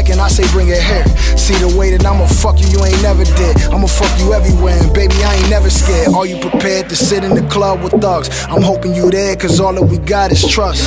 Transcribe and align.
second, 0.00 0.20
I 0.20 0.28
say 0.28 0.50
bring 0.52 0.68
it 0.68 0.80
here. 0.80 1.04
See 1.36 1.56
the 1.60 1.68
way 1.76 1.90
that 1.94 2.06
I'ma 2.06 2.26
fuck 2.26 2.58
you, 2.58 2.68
you 2.68 2.80
ain't 2.84 3.02
never 3.02 3.24
did. 3.24 3.52
I'ma 3.68 3.86
fuck 3.86 4.12
you 4.18 4.32
everywhere, 4.32 4.78
and 4.80 4.92
baby, 4.94 5.14
I 5.22 5.34
ain't 5.34 5.50
never 5.50 5.68
scared. 5.68 6.14
Are 6.14 6.24
you 6.24 6.38
prepared 6.40 6.88
to 6.88 6.96
sit 6.96 7.22
in 7.22 7.34
the 7.34 7.46
club 7.48 7.82
with 7.82 8.00
thugs? 8.00 8.28
I'm 8.48 8.62
hoping 8.62 8.94
you 8.94 9.10
there, 9.10 9.36
cause 9.36 9.60
all 9.60 9.74
that 9.74 9.82
we 9.82 9.98
got 9.98 10.32
is 10.32 10.46
trust. 10.48 10.80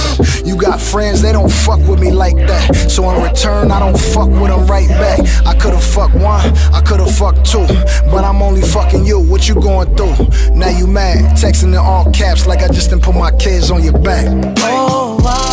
You 0.48 0.56
got 0.58 0.82
friends, 0.82 1.22
they 1.22 1.32
don't 1.32 1.52
fuck 1.52 1.80
with 1.88 2.00
me 2.00 2.12
like 2.12 2.38
that. 2.50 2.90
So 2.90 3.08
in 3.12 3.22
return, 3.22 3.72
I 3.72 3.80
don't 3.80 4.00
fuck 4.14 4.30
with 4.30 4.50
them 4.50 4.66
right 4.66 4.90
back. 4.90 5.20
I 5.46 5.54
could've 5.62 5.84
fucked 5.84 6.16
one, 6.16 6.42
I 6.74 6.82
could've 6.82 7.14
fucked 7.16 7.46
two, 7.46 7.68
but 8.10 8.24
I'm 8.26 8.42
only 8.42 8.62
fucking 8.62 9.06
you. 9.06 9.20
What 9.20 9.48
you 9.48 9.56
going 9.56 9.96
through? 9.96 10.18
Now 10.56 10.70
you 10.70 10.88
mad, 10.88 11.38
texting 11.38 11.74
in 11.74 11.76
all 11.76 12.12
caps 12.12 12.48
like 12.48 12.62
I 12.64 12.68
just 12.68 12.90
didn't 12.90 13.04
put 13.04 13.16
my 13.16 13.32
kids 13.38 13.70
on 13.70 13.84
your 13.84 14.00
back. 14.00 14.26
Oh, 14.60 15.20
wow. 15.22 15.53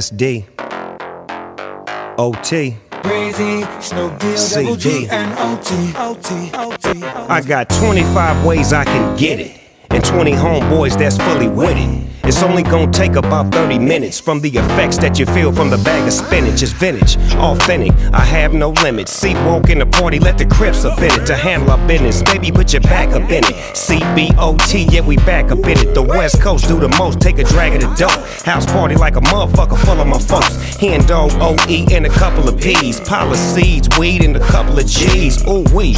SD. 0.00 0.46
OT. 2.16 2.76
Breezy, 3.02 3.66
Snoop 3.80 4.18
Deal, 4.18 4.36
CD. 4.38 5.06
and 5.10 5.30
OT, 5.38 5.92
OT, 5.96 6.50
OT. 6.54 7.02
I 7.28 7.42
got 7.42 7.68
25 7.68 8.46
ways 8.46 8.72
I 8.72 8.84
can 8.84 9.16
get 9.18 9.40
it, 9.40 9.60
and 9.90 10.02
20 10.02 10.32
homeboys 10.32 10.96
that's 10.98 11.18
fully 11.18 11.48
with 11.48 11.76
it. 11.76 12.19
It's 12.30 12.44
only 12.44 12.62
gonna 12.62 12.92
take 12.92 13.16
about 13.16 13.50
30 13.52 13.80
minutes 13.80 14.20
from 14.20 14.40
the 14.40 14.50
effects 14.50 14.96
that 14.98 15.18
you 15.18 15.26
feel 15.26 15.50
from 15.50 15.68
the 15.68 15.78
bag 15.78 16.06
of 16.06 16.12
spinach. 16.12 16.62
It's 16.62 16.70
vintage, 16.70 17.16
authentic, 17.34 17.90
I 18.14 18.20
have 18.20 18.54
no 18.54 18.70
limits. 18.70 19.10
See, 19.10 19.34
walk 19.34 19.68
in 19.68 19.80
the 19.80 19.86
party, 19.86 20.20
let 20.20 20.38
the 20.38 20.46
crips 20.46 20.84
up 20.84 21.00
in 21.00 21.10
it 21.10 21.26
to 21.26 21.34
handle 21.34 21.72
our 21.72 21.88
business. 21.88 22.22
Baby, 22.22 22.52
put 22.52 22.72
your 22.72 22.82
back 22.82 23.08
up 23.08 23.28
in 23.32 23.42
it. 23.42 23.56
CBOT, 23.74 24.92
yeah, 24.92 25.00
we 25.00 25.16
back 25.16 25.50
up 25.50 25.58
in 25.58 25.76
it. 25.76 25.92
The 25.92 26.02
West 26.02 26.40
Coast 26.40 26.68
do 26.68 26.78
the 26.78 26.88
most, 27.00 27.20
take 27.20 27.40
a 27.40 27.42
drag 27.42 27.74
of 27.74 27.80
the 27.80 27.92
dope. 27.96 28.24
House 28.46 28.64
party 28.64 28.94
like 28.94 29.16
a 29.16 29.20
motherfucker 29.22 29.76
full 29.84 30.00
of 30.00 30.06
my 30.06 30.20
folks. 30.20 30.54
Hen 30.76 31.04
dog, 31.06 31.32
OE, 31.40 31.86
and 31.90 32.06
a 32.06 32.10
couple 32.10 32.48
of 32.48 32.60
P's. 32.60 33.00
Pile 33.00 33.28
of 33.28 33.38
seeds, 33.38 33.88
weed, 33.98 34.22
and 34.22 34.36
a 34.36 34.46
couple 34.46 34.78
of 34.78 34.86
G's. 34.86 35.44
Ooh, 35.48 35.64
we. 35.74 35.96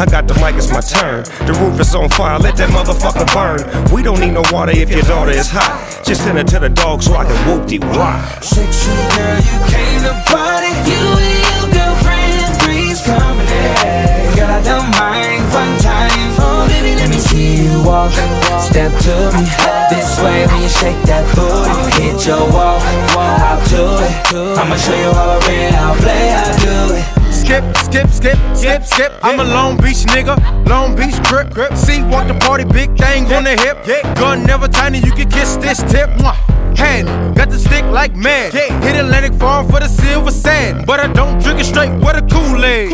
I 0.00 0.06
got 0.06 0.28
the 0.28 0.34
mic, 0.40 0.54
it's 0.54 0.72
my 0.72 0.80
turn. 0.80 1.24
The 1.46 1.52
roof 1.60 1.78
is 1.78 1.94
on 1.94 2.08
fire, 2.08 2.38
let 2.38 2.56
that 2.56 2.70
motherfucker 2.70 3.28
burn. 3.34 3.94
We 3.94 4.02
don't 4.02 4.18
need 4.18 4.32
no 4.32 4.44
water 4.50 4.72
if 4.72 4.88
your 4.88 5.02
daughter 5.02 5.32
is 5.32 5.50
hot. 5.50 5.73
Just 6.04 6.22
send 6.22 6.38
her 6.38 6.44
to 6.44 6.58
the 6.58 6.68
dog 6.68 7.02
so 7.02 7.14
I 7.14 7.24
can 7.24 7.36
whoop 7.46 7.66
de 7.66 7.78
why. 7.78 8.20
Sexy 8.40 8.90
girl, 9.16 9.38
you 9.40 9.56
came 9.72 10.00
to 10.04 10.14
party. 10.28 10.72
You 10.90 11.04
and 11.16 11.40
your 11.48 11.64
girlfriend, 11.72 12.44
three's 12.60 13.00
coming 13.02 13.48
in. 13.48 14.36
Girl, 14.36 14.50
I 14.50 14.60
don't 14.62 14.90
mind 14.98 15.42
one 15.52 15.74
time. 15.80 16.28
Oh, 16.38 16.66
baby, 16.68 16.94
let 17.00 17.08
me 17.08 17.18
see 17.18 17.64
you 17.64 17.82
walk. 17.82 18.12
Step 18.60 18.92
to 19.06 19.14
me 19.36 19.44
this 19.90 20.20
way 20.20 20.46
when 20.46 20.62
you 20.62 20.68
shake 20.68 21.00
that 21.08 21.24
booty. 21.34 21.72
Hit 22.02 22.26
your 22.26 22.44
wall, 22.52 22.80
hop 23.14 23.60
to 23.70 23.82
it. 24.04 24.58
I'ma 24.58 24.76
show 24.76 24.94
you 24.94 25.12
how 25.12 25.36
I 25.36 25.48
read, 25.48 25.74
play, 26.02 26.32
I 26.34 26.44
do 26.60 26.94
it. 27.00 27.23
Skip, 27.44 27.76
skip, 27.76 28.08
skip, 28.08 28.38
skip, 28.56 28.84
skip. 28.84 29.12
I'm 29.22 29.38
a 29.38 29.44
Long 29.44 29.76
Beach 29.76 30.04
nigga, 30.08 30.34
Long 30.66 30.96
Beach 30.96 31.22
grip, 31.24 31.50
grip. 31.50 31.74
See, 31.76 32.02
want 32.02 32.26
the 32.28 32.34
party, 32.34 32.64
big 32.64 32.96
thing 32.96 33.30
on 33.32 33.44
the 33.44 33.50
hip. 33.50 33.84
Gun 34.16 34.44
never 34.44 34.66
tiny, 34.66 34.98
you 35.00 35.12
can 35.12 35.28
kiss 35.28 35.56
this 35.56 35.82
tip. 35.92 36.08
Hand, 36.74 37.36
got 37.36 37.50
the 37.50 37.58
stick 37.58 37.84
like 37.84 38.16
mad. 38.16 38.54
Hit 38.54 38.96
Atlantic 38.96 39.34
Farm 39.34 39.68
for 39.68 39.78
the 39.78 39.88
silver 39.88 40.30
sand, 40.30 40.86
but 40.86 41.00
I 41.00 41.12
don't 41.12 41.38
drink 41.42 41.60
it 41.60 41.64
straight 41.64 41.92
with 42.00 42.16
a 42.16 42.22
Kool-Aid. 42.32 42.90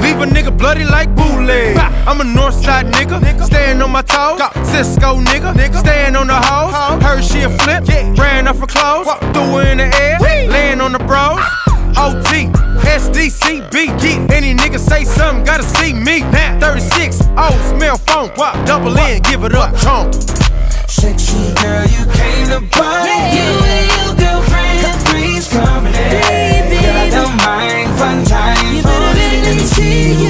Leave 0.00 0.20
a 0.20 0.26
nigga 0.26 0.56
bloody 0.56 0.84
like 0.84 1.12
bootleg. 1.16 1.76
I'm 1.76 2.20
a 2.20 2.24
Northside 2.24 2.92
nigga, 2.92 3.44
staying 3.44 3.82
on 3.82 3.90
my 3.90 4.02
toes. 4.02 4.40
Cisco 4.70 5.16
nigga, 5.20 5.76
staying 5.76 6.14
on 6.14 6.28
the 6.28 6.36
hose. 6.36 7.02
Heard 7.02 7.24
she 7.24 7.42
a 7.42 7.50
flip, 7.50 7.88
ran 8.16 8.46
off 8.46 8.60
her 8.60 8.66
clothes, 8.66 9.08
threw 9.34 9.58
her 9.58 9.66
in 9.66 9.78
the 9.78 9.90
air, 9.96 10.20
laying 10.48 10.80
on 10.80 10.92
the 10.92 11.00
bros. 11.00 11.40
OT, 11.98 12.46
SDCB, 12.80 14.00
get 14.00 14.32
any 14.32 14.54
nigga 14.54 14.78
say 14.78 15.04
something, 15.04 15.44
gotta 15.44 15.62
see 15.62 15.92
me. 15.92 16.20
Now 16.20 16.58
36, 16.60 17.20
oh, 17.36 17.74
smell 17.76 17.98
phone, 17.98 18.30
pop, 18.30 18.54
double 18.66 18.96
in, 18.98 19.22
give 19.22 19.44
it 19.44 19.54
up, 19.54 19.74
chomp. 19.76 20.14
Sexy 20.88 21.54
girl, 21.62 21.84
you 21.84 22.04
came 22.12 22.46
to 22.48 22.60
party. 22.76 23.10
You 23.36 23.50
and 23.74 23.86
your 23.94 24.14
girlfriend, 24.16 25.08
three's 25.08 25.48
coming 25.48 25.94
in. 25.94 26.37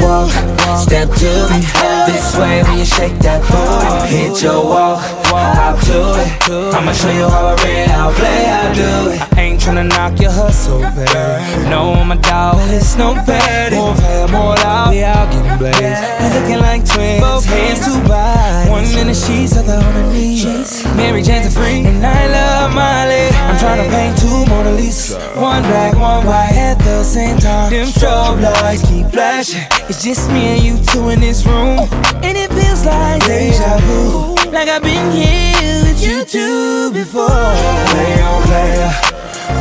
Walk. 0.01 0.31
Step 0.79 1.09
to 1.09 1.31
me 1.51 1.61
this 2.07 2.37
way 2.37 2.63
when 2.63 2.79
you 2.79 2.85
shake 2.85 3.19
that 3.21 3.43
booty. 3.49 4.15
Hit 4.15 4.43
your 4.43 4.65
walk, 4.65 5.01
hop 5.27 5.79
to 5.87 5.99
it. 6.21 6.75
I'ma 6.75 6.93
show 6.93 7.11
you 7.11 7.29
how 7.29 7.55
I 7.55 7.65
read, 7.65 7.89
how 7.89 8.11
I 8.11 8.15
play, 8.15 8.47
I 8.47 8.75
do 8.75 9.11
it. 9.11 9.39
I 9.39 9.41
ain't 9.43 9.61
tryna 9.61 9.89
knock 9.89 10.21
your 10.21 10.31
hustle, 10.31 10.81
babe. 10.81 11.69
No, 11.69 11.95
I'm 11.95 12.13
a 12.13 12.17
dog, 12.17 12.57
but 12.57 12.71
it's 12.71 12.97
no 12.97 13.15
bad. 13.15 13.73
More 13.73 13.95
fair, 13.95 14.29
more 14.29 14.55
loud. 14.57 14.91
We 14.91 15.05
all 15.05 15.27
getting 15.27 15.59
blazed. 15.59 15.83
And 15.83 16.35
looking 16.35 16.61
like 16.61 16.85
twins, 16.87 17.21
both 17.21 17.45
hands 17.45 17.81
to 17.87 18.09
body. 18.09 18.71
One 18.71 18.85
minute 18.95 19.17
she's 19.17 19.57
other 19.57 19.75
on 19.75 19.93
her 19.93 20.13
knees. 20.13 20.85
Mary 20.97 21.23
Jane's 21.23 21.47
a 21.47 21.51
freak, 21.51 21.85
and 21.85 22.05
I 22.05 22.29
love 22.29 22.75
Miley. 22.75 23.29
I'm 23.49 23.57
tryna 23.57 23.89
paint 23.91 24.19
two 24.19 24.47
Mona 24.47 24.73
Lisa. 24.73 25.19
One 25.37 25.63
black, 25.63 25.95
one 25.95 26.27
white. 26.27 26.55
At 26.59 26.79
the 26.79 27.05
same 27.05 27.39
time. 27.39 27.71
Them 27.71 27.87
strobe 27.87 28.43
lights 28.43 28.87
keep 28.89 29.07
flashing. 29.07 29.63
It's 29.89 30.05
just 30.05 30.31
me 30.31 30.53
and 30.53 30.63
you 30.63 30.77
two 30.93 31.09
in 31.09 31.19
this 31.19 31.47
room. 31.47 31.89
And 32.21 32.37
it 32.37 32.53
feels 32.53 32.85
like 32.85 33.25
deja 33.25 33.79
vu. 33.89 34.35
Like 34.53 34.69
I've 34.69 34.83
been 34.83 35.11
here 35.13 35.83
with 35.83 36.05
you 36.05 36.25
two 36.27 36.93
before. 36.93 37.25
Play 37.27 38.21
on 38.21 38.43
player. 38.45 38.93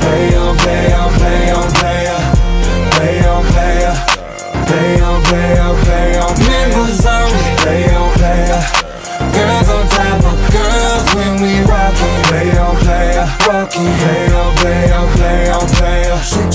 Play 0.04 0.36
on, 0.36 0.58
play 0.58 0.92
on, 0.92 1.14
play 1.16 1.52
on, 1.56 1.68
player. 1.80 2.20
Play 2.92 3.24
on, 3.24 3.44
player. 3.56 3.96
Play 4.68 5.00
on, 5.00 5.24
play 5.32 5.60
on, 5.64 5.76
play 5.88 6.20
on. 6.20 6.36
Members 6.44 7.06
only. 7.08 7.48
Play 7.64 7.96
on, 7.96 8.12
player. 8.20 8.60
Girls 9.32 9.70
on 9.72 9.88
top 9.96 10.28
of 10.28 10.38
girls 10.52 11.08
when 11.16 11.40
we 11.40 11.64
rockin'. 11.72 12.24
Play 12.28 12.52
on, 12.60 12.76
player. 12.84 13.26
Rockin'. 13.48 13.96
Play 14.04 14.28
on, 14.36 14.56
play 14.60 14.92
on, 14.92 15.08
play 15.16 15.50
on, 15.56 15.68
player. 15.80 16.47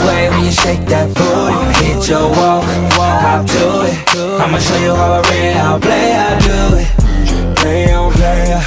This 0.00 0.08
way 0.08 0.28
when 0.30 0.44
you 0.44 0.52
shake 0.52 0.84
that 0.86 1.08
booty. 1.14 1.84
Hit 1.84 2.08
your 2.08 2.28
walk, 2.28 2.64
hop 2.94 3.46
to 3.46 3.64
it. 3.86 4.40
I'ma 4.40 4.58
show 4.58 4.78
you 4.78 4.94
how 4.94 5.12
I 5.12 5.20
I 5.20 5.78
play, 5.78 6.12
I 6.14 6.38
do 6.40 6.76
it. 6.80 7.56
Play 7.56 7.92
on 7.92 8.12
player, 8.12 8.60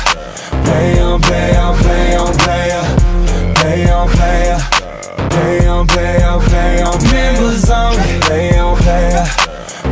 play 0.65 1.01
on 1.01 1.21
play 1.21 1.55
on 1.57 1.75
play 1.77 2.15
on 2.15 2.33
player, 2.43 2.83
play 3.55 3.89
on 3.89 4.07
player, 4.09 4.59
play 5.29 5.67
on 5.67 5.87
play 5.87 6.23
on 6.23 6.41
play 6.41 6.81
on 6.81 6.97
members 7.11 7.69
only. 7.69 8.19
Play 8.21 8.59
on 8.59 8.77
player. 8.77 9.25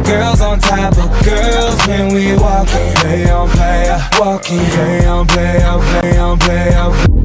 Girls 0.04 0.42
on 0.42 0.60
top 0.60 0.98
of 0.98 1.10
girls 1.26 1.88
when 1.88 2.14
we 2.14 2.36
walking. 2.38 2.94
Play 2.96 3.30
on 3.30 3.50
player, 3.50 4.00
walking. 4.20 4.66
Play 4.76 5.06
on 5.06 5.28
play 5.28 5.64
on 5.64 5.82
play 5.82 6.18
on 6.18 6.40
play 6.40 6.76
on. 6.76 7.21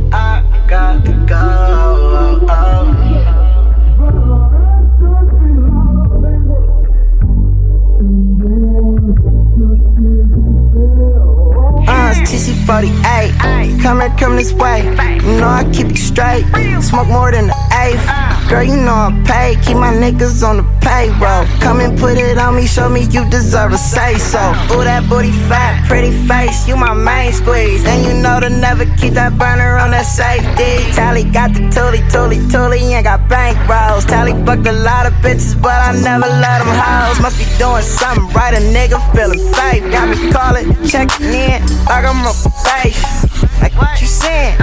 Come 13.87 14.01
here, 14.01 14.11
come 14.19 14.35
this 14.35 14.53
way. 14.53 14.83
You 14.83 15.39
know 15.39 15.47
I 15.47 15.63
keep 15.73 15.91
you 15.91 15.97
straight. 16.11 16.43
Smoke 16.83 17.07
more 17.07 17.31
than 17.31 17.47
the 17.47 17.59
eighth. 17.87 18.03
Girl, 18.51 18.65
you 18.65 18.75
know 18.75 18.91
I 18.91 19.23
pay. 19.25 19.55
Keep 19.63 19.77
my 19.77 19.95
niggas 19.95 20.43
on 20.43 20.57
the 20.57 20.67
payroll. 20.83 21.47
Come 21.63 21.79
and 21.79 21.97
put 21.97 22.19
it 22.19 22.37
on 22.37 22.57
me, 22.57 22.67
show 22.67 22.89
me 22.89 23.03
you 23.03 23.23
deserve 23.31 23.73
a 23.73 23.79
say 23.79 24.19
so. 24.19 24.43
Ooh, 24.75 24.83
that 24.83 25.09
booty 25.09 25.31
fat, 25.47 25.87
pretty 25.87 26.11
face. 26.27 26.67
You 26.67 26.75
my 26.75 26.95
main 26.95 27.33
squeeze. 27.33 27.85
And 27.87 28.03
you 28.03 28.21
know 28.21 28.41
to 28.41 28.51
never 28.51 28.87
keep 28.99 29.15
that 29.15 29.39
burner 29.39 29.79
on 29.79 29.93
that 29.93 30.03
safety. 30.03 30.83
Tally 30.91 31.23
got 31.23 31.55
the 31.55 31.61
toolie, 31.71 32.03
toolie, 32.11 32.43
toolie, 32.51 32.91
and 32.91 33.05
got 33.05 33.29
bank 33.29 33.55
rolls. 33.71 34.05
Tally 34.05 34.33
fucked 34.45 34.67
a 34.67 34.73
lot 34.73 35.07
of 35.07 35.13
bitches, 35.23 35.55
but 35.63 35.79
I 35.79 35.93
never 36.03 36.27
let 36.27 36.59
them 36.59 36.75
hoes. 36.75 37.23
Must 37.23 37.39
be 37.39 37.47
doing 37.57 37.87
something 37.87 38.27
right, 38.35 38.53
a 38.53 38.59
nigga 38.75 38.99
feeling 39.15 39.39
safe. 39.55 39.87
Got 39.95 40.11
me 40.11 40.33
calling, 40.33 40.75
checking 40.91 41.31
in, 41.31 41.63
like 41.87 42.03
I'm 42.03 42.27
a 42.27 42.35
face. 42.67 43.26
Like 43.61 43.75
what 43.77 44.01
you 44.01 44.07
saying? 44.07 44.59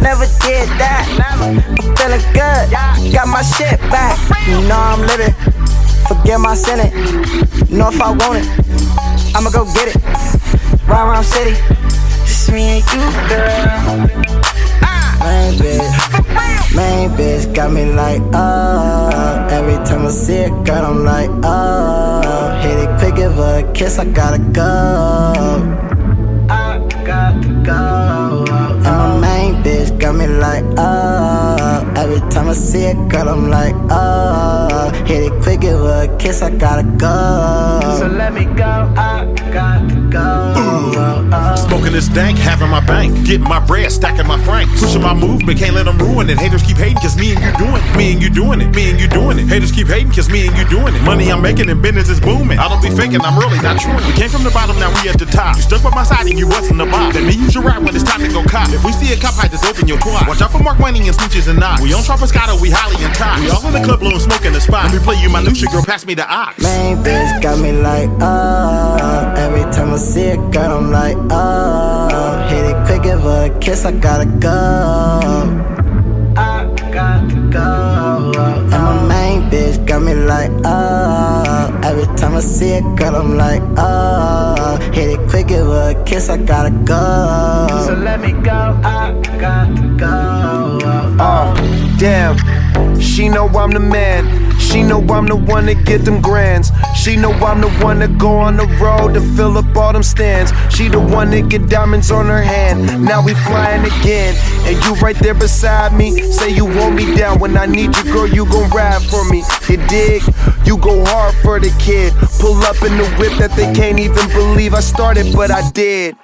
Never 0.00 0.26
did 0.40 0.68
that. 0.80 1.04
I'm 1.30 1.60
feeling 1.96 2.24
good. 2.32 3.12
Got 3.12 3.28
my 3.28 3.42
shit 3.42 3.78
back. 3.90 4.16
You 4.48 4.60
know 4.68 4.76
I'm 4.76 5.00
living. 5.06 5.34
Forget 6.08 6.40
my 6.40 6.54
sinning. 6.54 6.92
Know 7.70 7.88
if 7.88 8.00
I 8.00 8.10
want 8.10 8.42
it, 8.42 8.46
I'ma 9.36 9.50
go 9.50 9.64
get 9.74 9.94
it. 9.94 9.96
Round 10.88 11.10
round 11.10 11.24
city. 11.24 11.54
Just 12.26 12.50
me 12.50 12.80
and 12.80 12.84
you, 12.92 13.04
girl. 13.28 14.30
Main 15.20 15.52
bitch, 15.54 16.74
main 16.74 17.10
bitch 17.10 17.54
got 17.54 17.70
me 17.70 17.84
like, 17.92 18.22
oh. 18.32 19.46
Every 19.50 19.76
time 19.84 20.06
I 20.06 20.10
see 20.10 20.38
it, 20.48 20.64
girl, 20.64 20.84
I'm 20.86 21.04
like, 21.04 21.30
oh. 21.44 22.58
Hit 22.62 22.78
it 22.78 22.98
quick, 22.98 23.14
give 23.16 23.34
her 23.34 23.64
a 23.64 23.72
kiss, 23.72 23.98
I 23.98 24.04
gotta 24.06 24.38
go. 24.38 24.62
I 26.48 26.78
got 27.04 27.42
to 27.42 27.48
go. 27.64 27.99
Got 30.10 30.18
me 30.18 30.26
like, 30.26 30.64
oh. 30.76 31.92
Every 31.96 32.20
time 32.30 32.48
I 32.48 32.52
see 32.52 32.84
it, 32.84 32.99
girl, 33.10 33.28
I'm 33.28 33.50
like, 33.50 33.74
oh. 33.90 34.90
Hit 35.06 35.32
it 35.32 35.42
quick, 35.42 35.60
give 35.60 35.78
her 35.78 36.04
a 36.04 36.16
kiss, 36.18 36.42
I 36.42 36.50
gotta 36.50 36.84
go. 36.96 37.96
So 37.98 38.06
let 38.06 38.32
me 38.32 38.44
go, 38.44 38.64
I 38.96 39.26
got 39.52 39.88
to 39.88 39.96
go. 40.10 40.54
Oh. 40.56 41.56
Smoking 41.68 41.92
this 41.92 42.08
dank, 42.08 42.38
having 42.38 42.70
my 42.70 42.80
bank, 42.80 43.26
getting 43.26 43.48
my 43.48 43.58
bread, 43.58 43.90
stacking 43.90 44.26
my 44.26 44.38
francs, 44.44 44.80
pushing 44.80 45.02
my 45.02 45.14
movement, 45.14 45.58
can't 45.58 45.74
let 45.74 45.86
them 45.86 45.98
ruin 45.98 46.28
it. 46.30 46.38
Haters 46.38 46.62
keep 46.62 46.76
hating 46.76 46.98
cause 46.98 47.16
me 47.16 47.34
and 47.34 47.42
you 47.42 47.52
doing 47.58 47.82
it, 47.82 47.96
me 47.96 48.12
and 48.12 48.22
you 48.22 48.30
doing 48.30 48.60
it, 48.60 48.74
me 48.74 48.90
and 48.90 49.00
you 49.00 49.08
doing 49.08 49.38
it. 49.38 49.46
Haters 49.46 49.72
keep 49.72 49.86
hating 49.86 50.12
cause 50.12 50.30
me 50.30 50.46
and 50.46 50.56
you 50.56 50.66
doing 50.68 50.94
it. 50.94 51.02
Money 51.02 51.30
I'm 51.30 51.42
making 51.42 51.70
and 51.70 51.82
business 51.82 52.08
is 52.08 52.20
booming. 52.20 52.58
I 52.58 52.68
don't 52.68 52.82
be 52.82 52.90
faking, 52.90 53.22
I'm 53.22 53.38
really 53.38 53.58
not 53.62 53.80
true. 53.80 53.94
We 54.06 54.12
came 54.14 54.30
from 54.30 54.44
the 54.44 54.50
bottom, 54.50 54.78
now 54.78 54.90
we 55.02 55.08
at 55.08 55.18
the 55.18 55.26
top. 55.26 55.56
You 55.56 55.62
stuck 55.62 55.82
by 55.82 55.90
my 55.90 56.04
side 56.04 56.26
and 56.26 56.38
you 56.38 56.46
wasn't 56.46 56.78
the 56.78 56.86
boss. 56.86 57.14
That 57.14 57.22
means 57.22 57.54
you 57.54 57.62
right 57.62 57.80
when 57.80 57.94
it's 57.94 58.04
time 58.04 58.20
to 58.22 58.28
go 58.28 58.42
cop. 58.42 58.70
If 58.70 58.84
we 58.84 58.92
see 58.92 59.12
a 59.12 59.16
cop, 59.16 59.38
I 59.38 59.48
just 59.48 59.64
open 59.64 59.86
your 59.86 59.98
twat. 59.98 60.26
Watch 60.26 60.42
out 60.42 60.52
for 60.52 60.62
Mark 60.62 60.78
Money 60.78 61.06
and 61.06 61.16
snitches 61.16 61.48
and 61.48 61.58
knots. 61.58 61.82
We 61.82 61.94
on 61.94 62.02
Tropiscato, 62.02 62.60
we 62.60 62.70
highly 62.70 62.99
in 63.02 63.10
top. 63.12 63.40
We 63.40 63.50
all 63.50 63.66
in 63.66 63.72
the 63.72 63.80
club 63.80 64.00
blowing 64.00 64.18
smoke 64.18 64.44
in 64.44 64.52
the 64.52 64.60
spot. 64.60 64.84
Let 64.84 64.94
me 64.94 65.00
play 65.00 65.20
you 65.22 65.28
my 65.28 65.42
new 65.42 65.54
shit, 65.54 65.70
girl, 65.70 65.82
pass 65.84 66.04
me 66.06 66.14
the 66.14 66.26
ox. 66.28 66.62
Main 66.62 66.96
bitch 66.98 67.42
got 67.42 67.58
me 67.58 67.72
like, 67.72 68.10
oh. 68.20 69.34
Every 69.36 69.62
time 69.72 69.92
I 69.92 69.96
see 69.96 70.22
it, 70.34 70.40
girl, 70.52 70.78
I'm 70.78 70.90
like, 70.90 71.16
oh. 71.30 72.48
Hit 72.50 72.64
it 72.66 72.86
quick, 72.86 73.02
give 73.02 73.20
her 73.22 73.52
a 73.52 73.58
kiss, 73.60 73.84
I 73.84 73.92
gotta 73.92 74.26
go. 74.26 74.50
I 76.36 76.64
got 76.92 77.28
to 77.28 77.50
go. 77.50 78.32
And 78.36 78.70
my 78.70 79.08
main 79.08 79.50
bitch 79.50 79.84
got 79.86 80.02
me 80.02 80.14
like, 80.14 80.50
oh. 80.64 81.80
Every 81.82 82.06
time 82.16 82.34
I 82.36 82.40
see 82.40 82.70
it, 82.70 82.84
girl, 82.96 83.16
I'm 83.16 83.36
like, 83.36 83.62
oh. 83.76 84.78
Hit 84.92 85.18
it 85.18 85.28
quick, 85.28 85.48
give 85.48 85.66
her 85.66 85.90
a 85.96 86.04
kiss, 86.04 86.28
I 86.28 86.36
gotta 86.38 86.70
go. 86.70 87.84
So 87.86 87.94
let 87.94 88.20
me 88.20 88.32
go, 88.32 88.50
I 88.52 89.12
got 89.40 89.76
to 89.76 89.96
go. 89.96 91.09
Uh, 91.22 91.54
damn, 91.98 92.34
she 92.98 93.28
know 93.28 93.46
I'm 93.48 93.72
the 93.72 93.78
man. 93.78 94.58
She 94.58 94.82
know 94.82 95.00
I'm 95.00 95.26
the 95.26 95.36
one 95.36 95.66
to 95.66 95.74
get 95.74 96.06
them 96.06 96.22
grands. 96.22 96.72
She 96.96 97.14
know 97.14 97.32
I'm 97.32 97.60
the 97.60 97.68
one 97.84 97.98
to 98.00 98.08
go 98.08 98.38
on 98.38 98.56
the 98.56 98.66
road 98.80 99.16
and 99.18 99.36
fill 99.36 99.58
up 99.58 99.76
all 99.76 99.92
them 99.92 100.02
stands. 100.02 100.50
She 100.74 100.88
the 100.88 100.98
one 100.98 101.28
that 101.32 101.50
get 101.50 101.68
diamonds 101.68 102.10
on 102.10 102.24
her 102.24 102.40
hand. 102.40 103.04
Now 103.04 103.22
we 103.22 103.34
flying 103.34 103.84
again, 103.84 104.34
and 104.64 104.82
you 104.82 104.94
right 105.02 105.16
there 105.16 105.34
beside 105.34 105.92
me. 105.92 106.22
Say 106.22 106.54
you 106.54 106.64
want 106.64 106.94
me 106.94 107.14
down 107.14 107.38
when 107.38 107.54
I 107.58 107.66
need 107.66 107.94
you, 107.98 108.04
girl. 108.04 108.26
You 108.26 108.46
gon' 108.46 108.70
ride 108.70 109.02
for 109.02 109.22
me. 109.28 109.42
You 109.68 109.76
dig? 109.88 110.22
You 110.64 110.78
go 110.78 111.04
hard 111.04 111.34
for 111.42 111.60
the 111.60 111.68
kid. 111.78 112.14
Pull 112.40 112.56
up 112.62 112.82
in 112.82 112.96
the 112.96 113.06
whip 113.18 113.36
that 113.38 113.50
they 113.56 113.70
can't 113.74 114.00
even 114.00 114.26
believe 114.30 114.72
I 114.72 114.80
started, 114.80 115.34
but 115.36 115.50
I 115.50 115.68
did. 115.72 116.16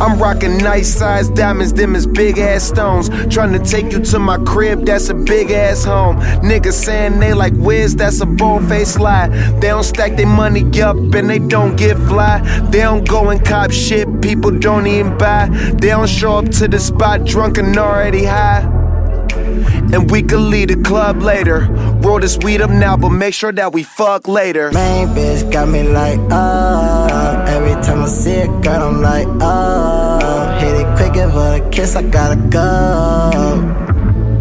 I'm 0.00 0.18
rocking 0.18 0.56
nice 0.56 0.94
size 0.94 1.28
diamonds, 1.28 1.74
them 1.74 1.94
is 1.94 2.06
big 2.06 2.38
ass 2.38 2.64
stones. 2.64 3.10
Trying 3.32 3.52
to 3.52 3.58
take 3.58 3.92
you 3.92 4.00
to 4.00 4.18
my 4.18 4.38
crib, 4.38 4.86
that's 4.86 5.10
a 5.10 5.14
big 5.14 5.50
ass 5.50 5.84
home. 5.84 6.16
Niggas 6.40 6.72
saying 6.72 7.20
they 7.20 7.34
like 7.34 7.52
Wiz, 7.56 7.94
that's 7.96 8.20
a 8.20 8.26
bold 8.26 8.66
face 8.66 8.98
lie. 8.98 9.28
They 9.60 9.68
don't 9.68 9.84
stack 9.84 10.16
their 10.16 10.26
money 10.26 10.62
up 10.80 10.96
and 10.96 11.28
they 11.28 11.38
don't 11.38 11.76
get 11.76 11.96
fly. 11.98 12.40
They 12.70 12.80
don't 12.80 13.06
go 13.06 13.28
and 13.28 13.44
cop 13.44 13.70
shit, 13.72 14.22
people 14.22 14.50
don't 14.50 14.86
even 14.86 15.18
buy. 15.18 15.48
They 15.50 15.88
don't 15.88 16.08
show 16.08 16.38
up 16.38 16.48
to 16.52 16.68
the 16.68 16.78
spot 16.78 17.24
drunk 17.24 17.58
and 17.58 17.76
already 17.76 18.24
high. 18.24 18.62
And 19.92 20.10
we 20.10 20.22
could 20.22 20.40
leave 20.40 20.68
the 20.68 20.76
club 20.76 21.20
later. 21.20 21.66
Roll 22.00 22.20
this 22.20 22.38
weed 22.38 22.60
up 22.60 22.70
now, 22.70 22.96
but 22.96 23.10
make 23.10 23.34
sure 23.34 23.52
that 23.52 23.72
we 23.72 23.82
fuck 23.82 24.28
later. 24.28 24.70
Main 24.72 25.08
bitch 25.08 25.50
got 25.52 25.68
me 25.68 25.82
like, 25.82 26.18
oh. 26.30 27.29
Time 27.90 28.04
I 28.04 28.06
see 28.06 28.30
it, 28.30 28.62
girl, 28.62 28.82
I'm 28.84 29.02
like, 29.02 29.26
oh. 29.40 30.58
Hit 30.60 30.80
it 30.80 30.96
quick, 30.96 31.12
give 31.12 31.32
her 31.32 31.60
a 31.60 31.70
kiss, 31.70 31.96
I 31.96 32.02
gotta 32.02 32.36
go. 32.36 32.60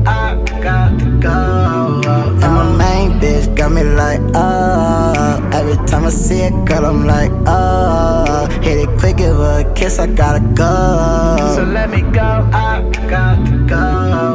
I 0.05 0.35
got 0.61 0.99
to 0.99 1.05
go. 1.19 2.01
And 2.43 2.53
my 2.59 2.77
main 2.77 3.19
bitch 3.19 3.55
got 3.57 3.71
me 3.71 3.81
like, 3.81 4.21
oh. 4.35 5.49
Every 5.51 5.83
time 5.87 6.05
I 6.05 6.11
see 6.11 6.41
it, 6.41 6.53
girl, 6.67 6.85
I'm 6.85 7.07
like, 7.07 7.31
oh. 7.47 8.45
Hit 8.61 8.87
it 8.87 8.99
quick, 8.99 9.17
give 9.17 9.35
her 9.35 9.65
a 9.65 9.73
kiss, 9.73 9.97
I 9.97 10.05
gotta 10.05 10.41
go. 10.53 11.55
So 11.55 11.63
let 11.63 11.89
me 11.89 12.01
go, 12.01 12.21
I 12.53 12.83
got 13.09 13.47
to 13.47 13.57
go. 13.65 14.29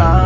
looking 0.00 0.19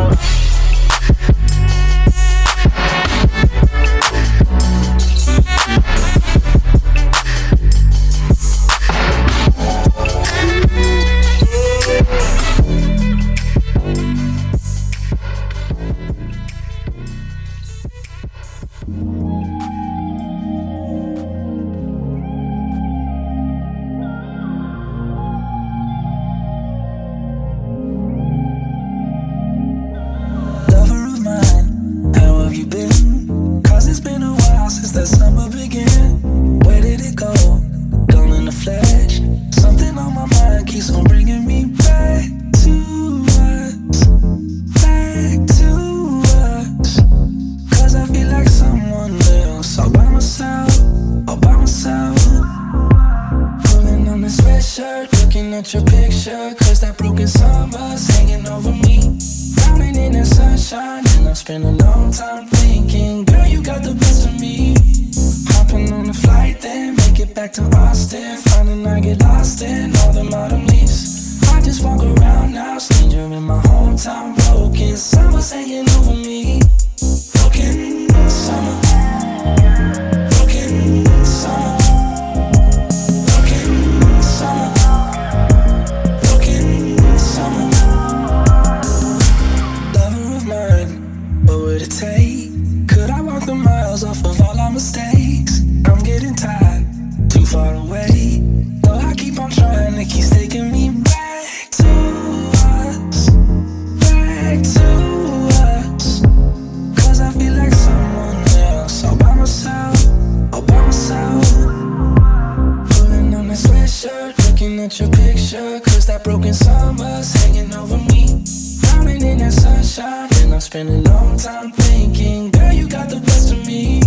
sweatshirt, 114.04 114.50
looking 114.50 114.80
at 114.80 114.99
your 114.99 115.08
picture. 115.11 115.80
Cause 115.80 116.06
that 116.06 116.25
broken 116.25 116.54
summer's 116.54 117.32
hanging 117.32 117.73
over 117.75 117.96
me. 117.96 118.42
Drowning 118.80 119.23
in 119.23 119.38
that 119.38 119.52
sunshine, 119.52 120.28
and 120.42 120.54
I'm 120.54 120.61
spending 120.61 121.06
a 121.06 121.11
long 121.11 121.37
time 121.37 121.70
thinking, 121.73 122.50
girl, 122.50 122.73
you 122.73 122.88
got 122.88 123.08
the 123.08 123.20
best 123.20 123.52
of 123.52 123.66
me. 123.66 124.00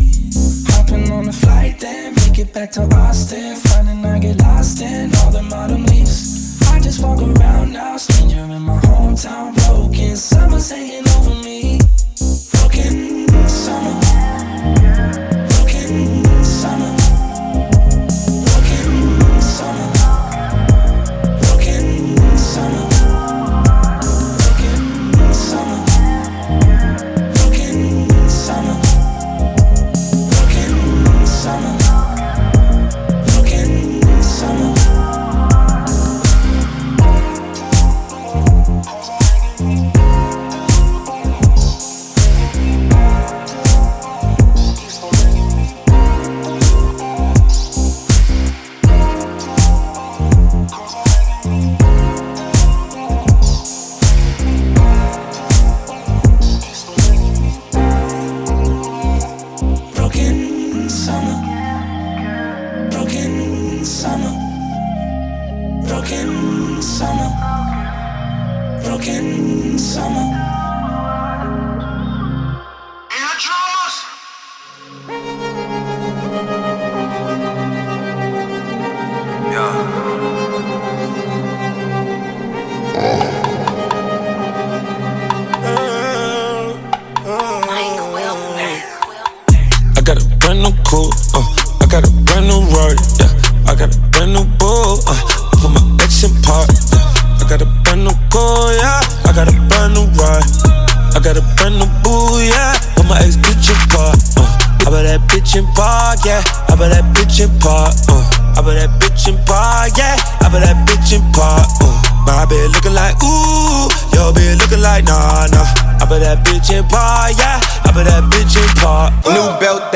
Hopping 0.68 1.12
on 1.12 1.28
a 1.28 1.34
flight, 1.34 1.80
then 1.80 2.14
make 2.16 2.38
it 2.38 2.54
back 2.54 2.72
to 2.72 2.82
Austin. 2.96 3.56
Finding 3.56 4.06
I 4.06 4.20
get 4.20 4.40
lost 4.40 4.82
in 4.82 5.14
all 5.16 5.32
the 5.32 5.44
modern 5.44 5.86
leaves. 5.86 6.62
I 6.68 6.80
just 6.80 7.02
walk 7.02 7.22
around 7.22 7.74
now, 7.74 7.98
stranger 7.98 8.40
in 8.40 8.62
my 8.62 8.80
hometown, 8.82 9.56
broken. 9.66 10.16
Summer's 10.16 10.70
hanging 10.70 11.08
over 11.10 11.36
me. 11.44 11.80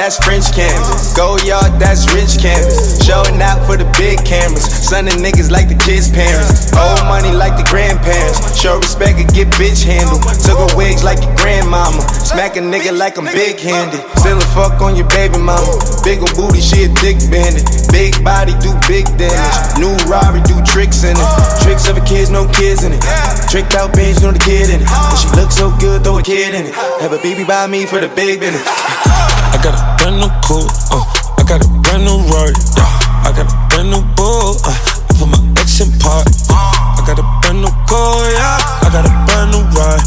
That's 0.02 0.18
French 0.18 0.50
canvas. 0.50 1.14
Gold 1.14 1.46
yard, 1.46 1.78
that's 1.78 2.10
rich 2.10 2.42
canvas. 2.42 2.98
Showing 3.06 3.38
out 3.38 3.62
for 3.70 3.78
the 3.78 3.86
big 4.02 4.18
cameras. 4.26 4.66
Son 4.66 5.06
niggas 5.06 5.54
like 5.54 5.70
the 5.70 5.78
kids' 5.78 6.10
parents. 6.10 6.74
Old 6.74 7.06
money 7.06 7.30
like 7.30 7.54
the 7.54 7.62
grandparents. 7.70 8.58
Show 8.58 8.82
respect 8.82 9.22
and 9.22 9.30
get 9.30 9.54
bitch 9.62 9.86
handled. 9.86 10.26
Took 10.42 10.58
a 10.58 10.70
wigs 10.74 11.06
like 11.06 11.22
your 11.22 11.36
grandmama. 11.38 12.02
Smack 12.18 12.58
a 12.58 12.66
nigga 12.66 12.98
like 12.98 13.22
I'm 13.22 13.30
big 13.30 13.62
handed. 13.62 14.02
Still 14.18 14.42
a 14.42 14.48
fuck 14.58 14.82
on 14.82 14.98
your 14.98 15.06
baby 15.14 15.38
mama. 15.38 15.70
Big 16.02 16.18
ol' 16.26 16.34
booty, 16.34 16.66
she 16.66 16.90
a 16.90 16.90
dick 16.98 17.22
bandit. 17.30 17.62
Big 17.94 18.18
body, 18.26 18.58
do 18.58 18.74
big 18.90 19.06
damage. 19.22 19.58
New 19.78 19.94
Rari, 20.10 20.42
do 20.50 20.58
tricks 20.66 21.06
in 21.06 21.14
it. 21.14 21.30
Tricks 21.62 21.86
of 21.86 22.02
a 22.02 22.04
kids, 22.10 22.34
no 22.34 22.50
kids 22.50 22.82
in 22.82 22.90
it. 22.90 23.06
Tricked 23.54 23.78
out 23.78 23.94
bitch, 23.94 24.18
no 24.26 24.34
the 24.34 24.42
kid 24.42 24.74
in 24.74 24.82
it. 24.82 24.90
And 24.90 25.18
she 25.22 25.30
look 25.38 25.54
so 25.54 25.70
good, 25.78 26.02
throw 26.02 26.18
a 26.18 26.24
kid 26.26 26.58
in 26.58 26.66
it. 26.66 26.74
Have 27.06 27.14
a 27.14 27.22
baby 27.22 27.46
by 27.46 27.70
me 27.70 27.86
for 27.86 28.02
the 28.02 28.10
big 28.10 28.42
business. 28.42 28.66
I 28.66 29.60
got 29.62 29.76
a 29.78 29.91
brand 30.02 30.18
new 30.18 30.32
coupe, 30.42 30.66
uh, 30.90 31.06
I 31.38 31.46
got 31.46 31.62
a 31.62 31.70
brand 31.86 32.04
new 32.06 32.18
Rari, 32.34 32.58
yeah. 32.74 33.22
I 33.22 33.30
got 33.38 33.46
a 33.46 33.56
brand 33.70 33.94
new 33.94 34.02
bull, 34.18 34.58
uh, 34.66 34.74
I 34.74 35.14
put 35.14 35.30
my 35.30 35.38
ex 35.62 35.78
in 35.78 35.94
park. 36.02 36.26
I 36.50 37.06
got 37.06 37.22
a 37.22 37.26
brand 37.46 37.62
new 37.62 37.70
car, 37.86 38.26
yeah. 38.34 38.58
I 38.82 38.90
got 38.90 39.06
a 39.06 39.14
brand 39.30 39.54
new 39.54 39.62
ride. 39.78 40.02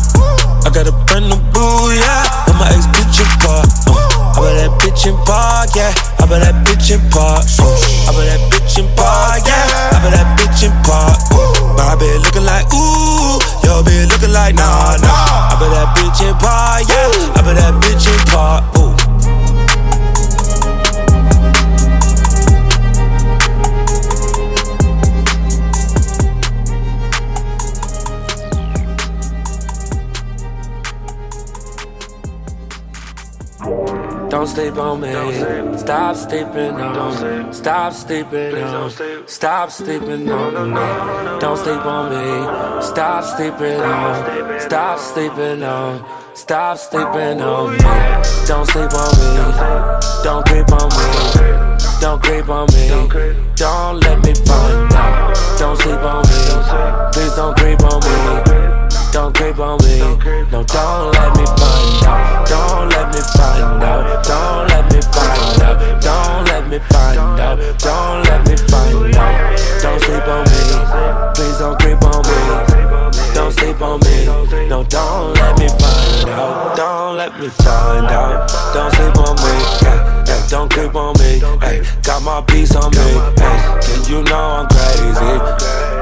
I 0.66 0.70
got 0.74 0.90
a 0.90 0.94
brand 1.06 1.30
new 1.30 1.38
boo, 1.54 1.94
yeah. 1.94 2.26
Put 2.42 2.58
my 2.58 2.66
ex 2.74 2.90
bitch 2.90 3.22
in 3.22 3.30
park. 3.38 3.70
Uh, 3.86 3.94
I 4.34 4.42
bet 4.42 4.54
that 4.58 4.72
bitch 4.82 5.06
in 5.06 5.14
park, 5.22 5.70
yeah. 5.78 5.94
I 6.18 6.26
bet 6.26 6.42
that 6.42 6.58
bitch 6.66 6.90
in 6.90 6.98
park. 7.14 7.46
Uh, 7.62 7.70
I 7.70 8.18
bet 8.18 8.26
that 8.26 8.42
bitch 8.50 8.74
in 8.82 8.86
park, 8.98 9.46
yeah. 9.46 9.94
I 9.94 10.02
bet 10.02 10.10
that 10.10 10.26
bitch 10.34 10.66
in 10.66 10.74
park. 10.82 11.22
Uh, 11.30 11.78
my 11.78 11.94
bitch 11.94 12.18
looking 12.18 12.43
sleep 34.74 34.84
on 34.84 35.00
me. 35.00 35.78
Stop 35.78 36.16
sleeping 36.16 36.74
on. 36.80 37.46
me. 37.46 37.52
Stop 37.52 37.92
sleeping 37.92 38.56
on. 38.56 38.86
me. 38.86 39.22
Stop 39.26 39.70
sleeping 39.70 40.30
on 40.30 40.70
me. 40.70 41.40
Don't 41.40 41.56
sleep 41.56 41.86
on 41.86 42.10
me. 42.10 42.82
Stop 42.82 43.24
sleeping 43.24 43.80
on. 43.80 44.60
Stop 44.60 44.98
sleeping 44.98 45.62
on. 45.62 46.34
Stop 46.34 46.78
sleeping 46.78 47.40
on 47.40 47.72
me. 47.72 47.78
Don't 48.46 48.66
sleep 48.66 48.92
on 48.94 49.12
me. 49.20 50.04
Don't 50.24 50.44
creep 50.46 50.72
on 50.72 50.88
me. 50.90 51.06
Don't 52.00 52.22
creep 52.22 52.48
on 52.48 52.66
me. 52.74 52.88
Don't 53.54 54.00
let 54.00 54.18
me 54.24 54.34
find 54.46 54.92
out. 54.92 55.58
Don't 55.58 55.76
sleep 55.76 56.02
on 56.02 56.22
me. 56.22 57.12
Please 57.12 57.34
don't 57.36 57.56
creep 57.56 57.80
on 57.82 58.00
me. 58.00 58.63
Don't 59.14 59.33
creep 59.33 59.61
on 59.61 59.78
me. 59.85 60.00
No, 60.50 60.64
don't 60.64 61.12
let 61.14 61.37
me 61.38 61.47
find 61.47 62.04
out. 62.04 62.49
Don't 62.49 62.88
let 62.90 63.14
me 63.14 63.21
find 63.23 63.80
out. 63.80 64.25
Don't 64.25 64.66
let 64.66 64.90
me 64.90 65.00
find 65.14 65.62
out. 65.62 66.02
Don't 66.02 66.44
let 66.47 66.68
me 66.68 66.78
find 66.90 67.38
out. 67.38 67.78
Don't 67.78 68.25
let 68.25 68.44
me 68.44 68.56
find 68.56 69.14
out. 69.14 69.61
Don't 69.83 70.00
sleep 70.02 70.26
on 70.26 70.42
me. 70.50 71.30
Please 71.37 71.59
don't 71.61 71.78
creep 71.78 72.02
on 72.02 72.26
me. 72.26 73.35
Don't 73.35 73.52
sleep 73.52 73.80
on 73.80 74.00
me. 74.00 74.66
No, 74.68 74.83
don't 74.83 75.35
let 75.35 75.61
me 75.61 75.68
find 75.68 76.30
out. 76.30 76.76
Don't 76.76 77.16
let 77.16 77.38
me 77.38 77.47
find 77.50 78.06
out. 78.06 78.50
Don't 78.75 78.92
sleep 78.97 79.16
on 79.16 79.37
me. 79.37 79.54
Ay, 79.87 80.47
don't 80.50 80.68
creep 80.68 80.97
on 80.97 81.14
me. 81.21 81.40
Ay, 81.62 81.87
got 82.02 82.21
my 82.25 82.40
piece 82.49 82.75
on 82.75 82.90
me. 82.90 82.99
Ay, 83.38 83.80
and 83.94 84.09
you 84.09 84.25
know 84.25 84.66
I'm 84.66 84.66
crazy. 84.66 85.38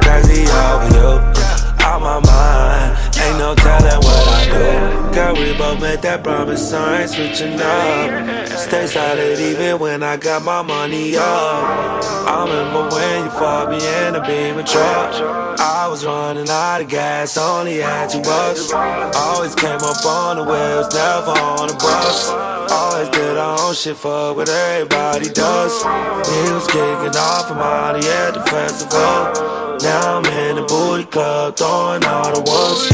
Crazy 0.01 0.51
over 0.51 1.37
you. 1.37 1.42
Out 1.85 2.01
my 2.01 2.19
mind. 2.21 2.99
Ain't 3.19 3.39
no 3.39 3.55
telling 3.55 4.01
what 4.07 4.29
I 4.29 4.45
do. 4.47 5.15
Girl, 5.15 5.35
we 5.35 5.57
both 5.57 5.81
made 5.81 6.03
that 6.03 6.23
promise. 6.25 6.73
I 6.73 7.03
ain't 7.03 7.11
switching 7.11 7.61
up. 7.61 8.49
Stay 8.49 8.87
solid 8.87 9.39
even 9.39 9.79
when 9.79 10.03
I 10.03 10.17
got 10.17 10.43
my 10.43 10.63
money 10.63 11.17
up. 11.17 12.03
I 12.33 12.45
remember 12.45 12.95
when 12.95 13.25
you 13.25 13.31
fought 13.31 13.71
me 13.71 13.77
in 13.77 14.15
a 14.17 14.23
beamer 14.27 14.63
truck. 14.63 15.15
I 15.61 15.87
was 15.89 16.05
running 16.05 16.49
out 16.49 16.81
of 16.81 16.89
gas, 16.89 17.37
only 17.37 17.79
had 17.79 18.11
two 18.11 18.23
bucks. 18.23 18.73
Always 18.73 19.55
came 19.55 19.83
up 19.83 20.05
on 20.05 20.37
the 20.37 20.45
wheels, 20.45 20.93
never 20.95 21.31
on 21.31 21.69
the 21.69 21.75
bus. 21.75 22.31
Always 22.71 23.09
did 23.11 23.37
our 23.37 23.61
own 23.61 23.75
shit, 23.75 23.97
fuck 23.97 24.37
what 24.37 24.49
everybody 24.49 25.29
does. 25.29 25.83
He 25.83 26.53
was 26.53 26.67
kicking 26.67 27.17
off 27.17 27.51
a 27.51 27.55
money 27.55 28.07
at 28.07 28.35
the 28.35 28.43
festival. 28.43 29.72
Now 29.83 30.19
I'm 30.19 30.25
in 30.27 30.57
the 30.57 30.63
booty 30.63 31.05
club, 31.11 31.57
throwing 31.57 32.05
all 32.05 32.31
the 32.31 32.39
ones. 32.39 32.87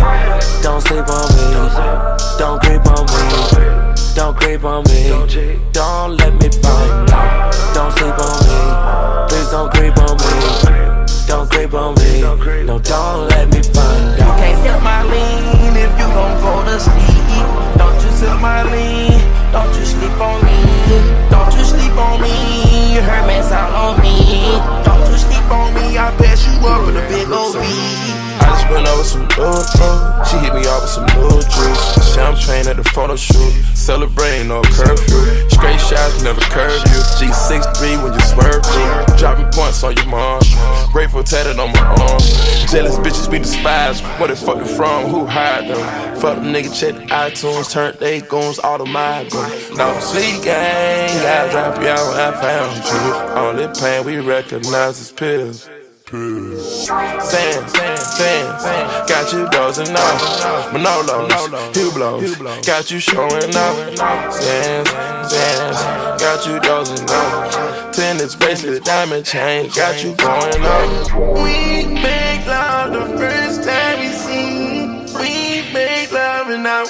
Don't 0.64 0.80
sleep 0.80 1.04
on 1.04 1.28
me, 1.36 1.52
don't 2.40 2.58
creep 2.64 2.80
on 2.88 3.04
me, 3.04 3.24
don't 4.16 4.34
creep 4.34 4.64
on 4.64 4.84
me, 4.88 5.12
don't 5.72 6.16
let 6.16 6.32
me 6.32 6.48
find 6.48 7.10
out. 7.12 7.52
Don't 7.76 7.92
sleep 7.92 8.16
on 8.16 8.40
me, 8.48 8.60
please 9.28 9.50
don't 9.52 9.68
creep 9.68 9.98
on 10.00 10.16
me, 10.16 10.32
don't 11.28 11.50
creep 11.50 11.74
on 11.74 11.94
me, 12.00 12.22
no, 12.64 12.78
don't 12.78 13.28
let 13.28 13.52
me 13.52 13.60
find 13.60 14.20
out. 14.24 14.40
You 14.40 14.40
Can't 14.40 14.56
sip 14.64 14.82
my 14.82 15.04
lean 15.04 15.76
if 15.76 15.92
you 15.92 16.08
gon' 16.16 16.40
go 16.40 16.64
to 16.64 16.80
sleep. 16.80 17.76
Don't 17.76 18.00
you 18.00 18.10
sip 18.16 18.40
my 18.40 18.64
lean, 18.64 19.20
don't 19.52 19.76
you 19.76 19.84
sleep 19.84 20.16
on 20.16 20.40
me, 20.40 20.56
don't 21.28 21.52
you 21.52 21.64
sleep 21.68 21.92
on 22.00 22.22
me. 22.22 22.94
You 22.94 23.02
heard 23.02 23.26
me 23.28 23.42
sound 23.44 23.76
on 23.76 24.00
me, 24.00 24.87
you 26.60 26.68
up 26.68 26.88
in 26.88 26.96
a 26.96 27.08
big 27.08 27.28
old 27.30 27.54
V. 27.54 27.60
I 27.60 28.54
just 28.54 28.70
went 28.70 28.86
over 28.86 29.04
some 29.04 29.26
new 29.26 30.24
She 30.26 30.36
hit 30.38 30.54
me 30.54 30.66
off 30.66 30.82
with 30.82 30.90
some 30.90 31.06
new 31.14 31.40
juice. 31.42 32.14
Champagne 32.14 32.68
at 32.68 32.76
the 32.76 32.84
photo 32.84 33.16
shoot. 33.16 33.52
Celebrating 33.74 34.48
no 34.48 34.62
curfew. 34.62 35.48
Straight 35.50 35.80
shots 35.80 36.22
never 36.22 36.40
curve 36.52 36.80
you. 36.90 37.00
G63 37.18 38.02
when 38.02 38.12
you 38.12 38.20
swerve 38.20 38.64
through. 38.64 39.16
Dropping 39.18 39.50
points 39.50 39.82
on 39.82 39.96
your 39.96 40.06
mom. 40.06 40.40
Grateful 40.92 41.22
tatted 41.22 41.58
on 41.58 41.72
my 41.72 41.80
arm. 41.80 42.20
Jealous 42.70 42.98
bitches 42.98 43.30
we 43.30 43.38
despise. 43.38 44.00
Where 44.18 44.28
they 44.28 44.36
fuck 44.36 44.58
you 44.58 44.64
from? 44.64 45.10
Who 45.10 45.26
hired 45.26 45.68
them? 45.68 46.16
Fuck 46.20 46.36
them 46.36 46.52
nigga 46.52 46.72
check 46.78 46.94
the 46.94 47.06
iTunes. 47.06 47.70
Turn 47.70 47.96
they 48.00 48.20
goons 48.20 48.58
all 48.58 48.78
to 48.78 48.84
my 48.84 49.26
gun. 49.30 49.50
No 49.76 49.98
sleep 50.00 50.42
gang. 50.42 51.10
I 51.26 51.50
drop 51.50 51.80
you 51.80 51.88
out 51.88 52.08
when 52.08 52.20
I 52.20 52.32
found 52.40 52.76
you. 52.86 53.64
Only 53.64 53.80
pain 53.80 54.04
we 54.04 54.18
recognize 54.18 55.00
is 55.00 55.12
pills. 55.12 55.68
Sands, 56.08 56.88
sands, 57.28 58.64
got 59.06 59.30
you 59.30 59.46
dozing 59.50 59.94
off. 59.94 60.72
Manolos, 60.72 61.28
Hublots, 61.74 62.66
got 62.66 62.90
you 62.90 62.98
showing 62.98 63.54
off. 63.54 64.32
Sands, 64.32 64.90
sands, 65.30 65.78
got 66.18 66.46
you 66.46 66.58
dozing 66.60 67.10
off. 67.10 67.92
Tennis 67.92 68.34
bracelet, 68.34 68.84
diamond 68.84 69.26
chain, 69.26 69.68
got 69.76 70.02
you 70.02 70.14
going 70.14 70.62
off. 70.64 71.12
We 71.42 71.84
make 71.84 72.46
love 72.46 72.94
the 72.94 73.18
first 73.18 73.64
time 73.64 74.00
we 74.00 74.08
seen. 74.08 75.04
We 75.14 75.70
make 75.74 76.10
love 76.10 76.48
in 76.48 76.64
our 76.64 76.86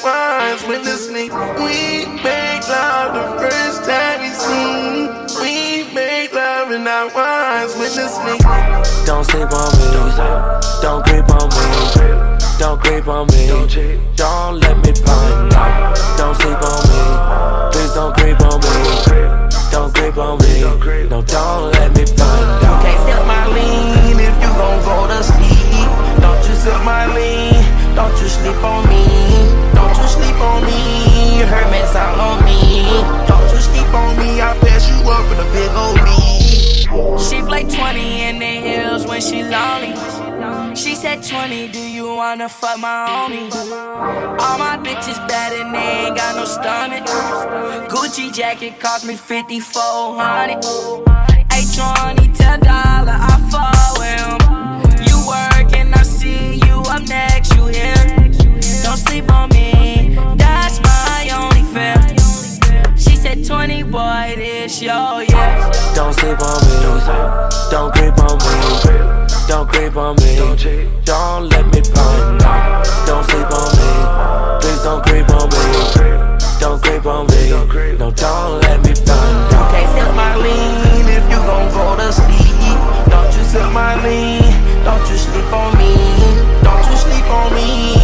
with 0.69 0.85
the 0.85 0.97
snake. 0.97 1.33
We 1.33 2.07
make 2.23 2.69
love 2.69 3.15
the 3.15 3.49
first 3.49 3.83
time 3.85 4.21
we 4.21 4.29
seen. 4.29 5.28
We 6.69 6.77
make 6.77 6.81
love 6.81 6.81
in 6.81 6.87
our 6.87 7.09
wines 7.15 7.77
with 7.77 7.93
snake. 7.93 8.43
Don't 9.07 9.25
sleep 9.25 9.51
on 9.53 9.73
me, 9.79 9.89
don't 10.83 11.03
creep 11.05 11.29
on 11.31 11.49
me, 11.49 11.65
don't 12.59 12.81
creep 12.81 13.09
on 13.09 13.27
me, 13.29 13.47
don't 14.17 14.61
let 14.61 14.77
me 14.85 14.93
find 14.93 15.55
out. 15.55 15.97
Don't 16.19 16.35
sleep 16.37 16.61
on 16.61 16.83
me, 16.89 17.03
please 17.73 17.93
don't 17.95 18.15
creep 18.15 18.41
on 18.41 18.61
me, 18.61 18.69
don't 19.71 19.95
creep 19.95 20.19
on 20.19 20.39
me, 20.39 20.61
no, 21.09 21.23
don't 21.23 21.73
let 21.73 21.91
me 21.97 22.05
find 22.05 22.65
out. 22.65 22.83
Can't 22.83 23.01
sip 23.07 23.27
my 23.27 23.47
lean 23.49 24.21
if 24.21 24.35
you 24.37 24.53
gon' 24.61 24.83
go 24.85 25.07
to 25.09 25.23
sleep. 25.25 25.89
Don't 26.21 26.49
you 26.49 26.55
sip 26.55 26.85
my 26.85 27.07
lean, 27.15 27.65
don't 27.95 28.13
you 28.21 28.29
sleep 28.29 28.63
on 28.63 28.87
me, 28.89 29.05
don't 29.75 29.97
you 29.97 30.09
sleep 30.09 30.41
on 30.41 30.65
me. 30.65 31.09
Me 31.71 31.81
sound 31.93 32.21
on 32.21 32.45
me, 32.45 32.85
don't 33.27 33.51
you 33.53 33.61
sleep 33.61 33.93
on 33.95 34.17
me. 34.19 34.41
I 34.41 34.57
pass 34.59 34.89
you 34.89 35.11
up 35.11 35.25
in 35.33 35.39
a 35.39 35.53
big 35.53 35.71
old 35.77 36.01
V. 36.01 36.18
She 36.89 37.43
play 37.43 37.65
20 37.65 38.23
in 38.23 38.39
the 38.39 38.47
hills 38.47 39.07
when 39.07 39.21
she 39.21 39.43
lonely. 39.43 39.95
She 40.75 40.95
said 40.95 41.23
20, 41.23 41.69
do 41.69 41.81
you 41.81 42.07
wanna 42.15 42.49
fuck 42.49 42.79
my 42.79 43.07
homie? 43.09 43.53
All 44.41 44.59
my 44.59 44.79
bitches 44.79 45.19
bad 45.29 45.53
and 45.53 45.75
they 45.75 46.07
ain't 46.07 46.17
got 46.17 46.37
no 46.37 46.45
stomach. 46.47 47.05
Gucci 47.91 48.33
jacket 48.33 48.81
cost 48.81 49.05
me 49.05 49.17
5400. 49.17 50.63
H20, 51.51 52.35
$10, 52.35 52.63
I 52.65 53.37
fall 53.51 53.99
with 53.99 54.21
him. 54.23 54.39
You 55.09 55.17
work 55.27 55.73
and 55.77 55.95
I 55.95 56.03
see 56.03 56.55
you 56.67 56.81
up 56.89 57.03
next, 57.09 57.55
you 57.55 57.67
here. 57.67 57.95
Don't 58.83 58.97
sleep 58.97 59.31
on 59.31 59.51
me, 59.51 59.73
said 63.19 63.45
20, 63.45 63.83
boy, 63.83 64.35
this 64.37 64.81
yo, 64.81 65.19
yeah. 65.19 65.71
Don't 65.93 66.15
sleep 66.15 66.39
on 66.41 66.61
me, 66.63 66.75
don't 67.69 67.93
creep 67.93 68.17
on 68.19 68.39
me, 68.39 68.55
don't 69.49 69.69
creep 69.69 69.97
on 69.97 70.15
me, 70.23 70.37
don't 71.03 71.49
let 71.49 71.67
me 71.67 71.81
find 71.83 72.43
out. 72.43 72.87
Don't 73.07 73.25
sleep 73.25 73.51
on 73.51 73.69
me, 73.75 73.91
please 74.61 74.83
don't 74.85 75.03
creep 75.03 75.29
on 75.31 75.51
me, 75.51 75.65
don't 76.61 76.81
creep 76.81 77.07
on 77.07 77.27
me, 77.27 77.99
no, 77.99 78.13
don't 78.13 78.61
let 78.63 78.79
me 78.87 78.95
find 78.95 79.55
out. 79.55 79.73
Can't 79.73 79.91
sip 79.99 80.15
my 80.15 80.37
lean 80.37 81.09
if 81.09 81.25
you 81.29 81.39
gon' 81.39 81.69
go 81.75 81.97
to 81.97 82.13
sleep. 82.13 82.79
Don't 83.11 83.37
you 83.37 83.43
sip 83.43 83.73
my 83.73 84.01
lean, 84.05 84.43
don't 84.85 85.11
you 85.11 85.17
sleep 85.17 85.53
on 85.53 85.77
me, 85.77 85.93
don't 86.63 86.87
you 86.89 86.97
sleep 86.97 87.27
on 87.27 87.53
me. 87.53 87.98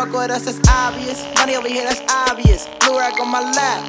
Fuck 0.00 0.12
with 0.16 0.30
us, 0.30 0.46
it's 0.48 0.60
obvious. 0.68 1.20
Money 1.36 1.56
over 1.56 1.68
here, 1.68 1.84
that's 1.84 2.00
obvious. 2.08 2.66
Blue 2.80 2.98
rack 2.98 3.20
on 3.20 3.28
my 3.28 3.40
lap. 3.52 3.80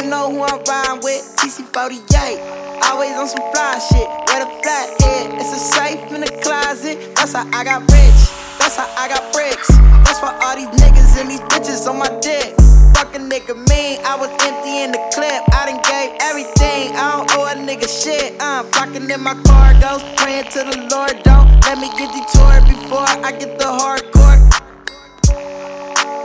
You 0.00 0.08
know 0.08 0.30
who 0.32 0.42
I'm 0.42 0.64
riding 0.64 1.04
with? 1.04 1.20
TC48. 1.36 2.80
Always 2.88 3.12
on 3.12 3.28
some 3.28 3.44
fly 3.52 3.76
shit. 3.76 4.08
With 4.32 4.48
a 4.48 4.50
flat 4.64 4.88
head. 5.02 5.36
It's 5.36 5.52
a 5.52 5.60
safe 5.60 6.00
in 6.12 6.22
the 6.22 6.32
closet. 6.40 6.96
That's 7.16 7.34
how 7.34 7.44
I 7.52 7.64
got 7.64 7.82
rich. 7.92 8.20
That's 8.58 8.76
how 8.76 8.88
I 8.96 9.08
got 9.08 9.32
bricks. 9.32 9.68
That's 10.08 10.20
why 10.22 10.32
all 10.40 10.56
these 10.56 10.72
niggas 10.80 11.20
and 11.20 11.30
these 11.30 11.44
bitches 11.52 11.86
on 11.86 11.98
my 11.98 12.08
dick. 12.20 12.56
Fuck 12.96 13.14
a 13.14 13.18
nigga 13.18 13.54
mean, 13.68 14.00
I 14.04 14.16
was 14.16 14.30
empty 14.40 14.82
in 14.82 14.92
the 14.92 15.02
clip. 15.12 15.42
I 15.52 15.68
done 15.68 15.82
gave 15.84 16.16
everything. 16.22 16.96
I 16.96 17.12
don't 17.12 17.30
owe 17.36 17.44
a 17.44 17.54
nigga 17.54 17.88
shit. 17.88 18.40
Uh, 18.40 18.64
I'm 18.64 18.66
flocking 18.72 19.08
in 19.10 19.20
my 19.20 19.36
cargoes, 19.44 20.02
praying 20.16 20.48
to 20.56 20.60
the 20.64 20.88
Lord. 20.90 21.22
Don't 21.24 21.48
let 21.68 21.76
me 21.78 21.92
get 21.98 22.08
detoured 22.16 22.64
before 22.64 23.04
I 23.04 23.32
get 23.32 23.58
the 23.58 23.66
hardcore. 23.66 24.17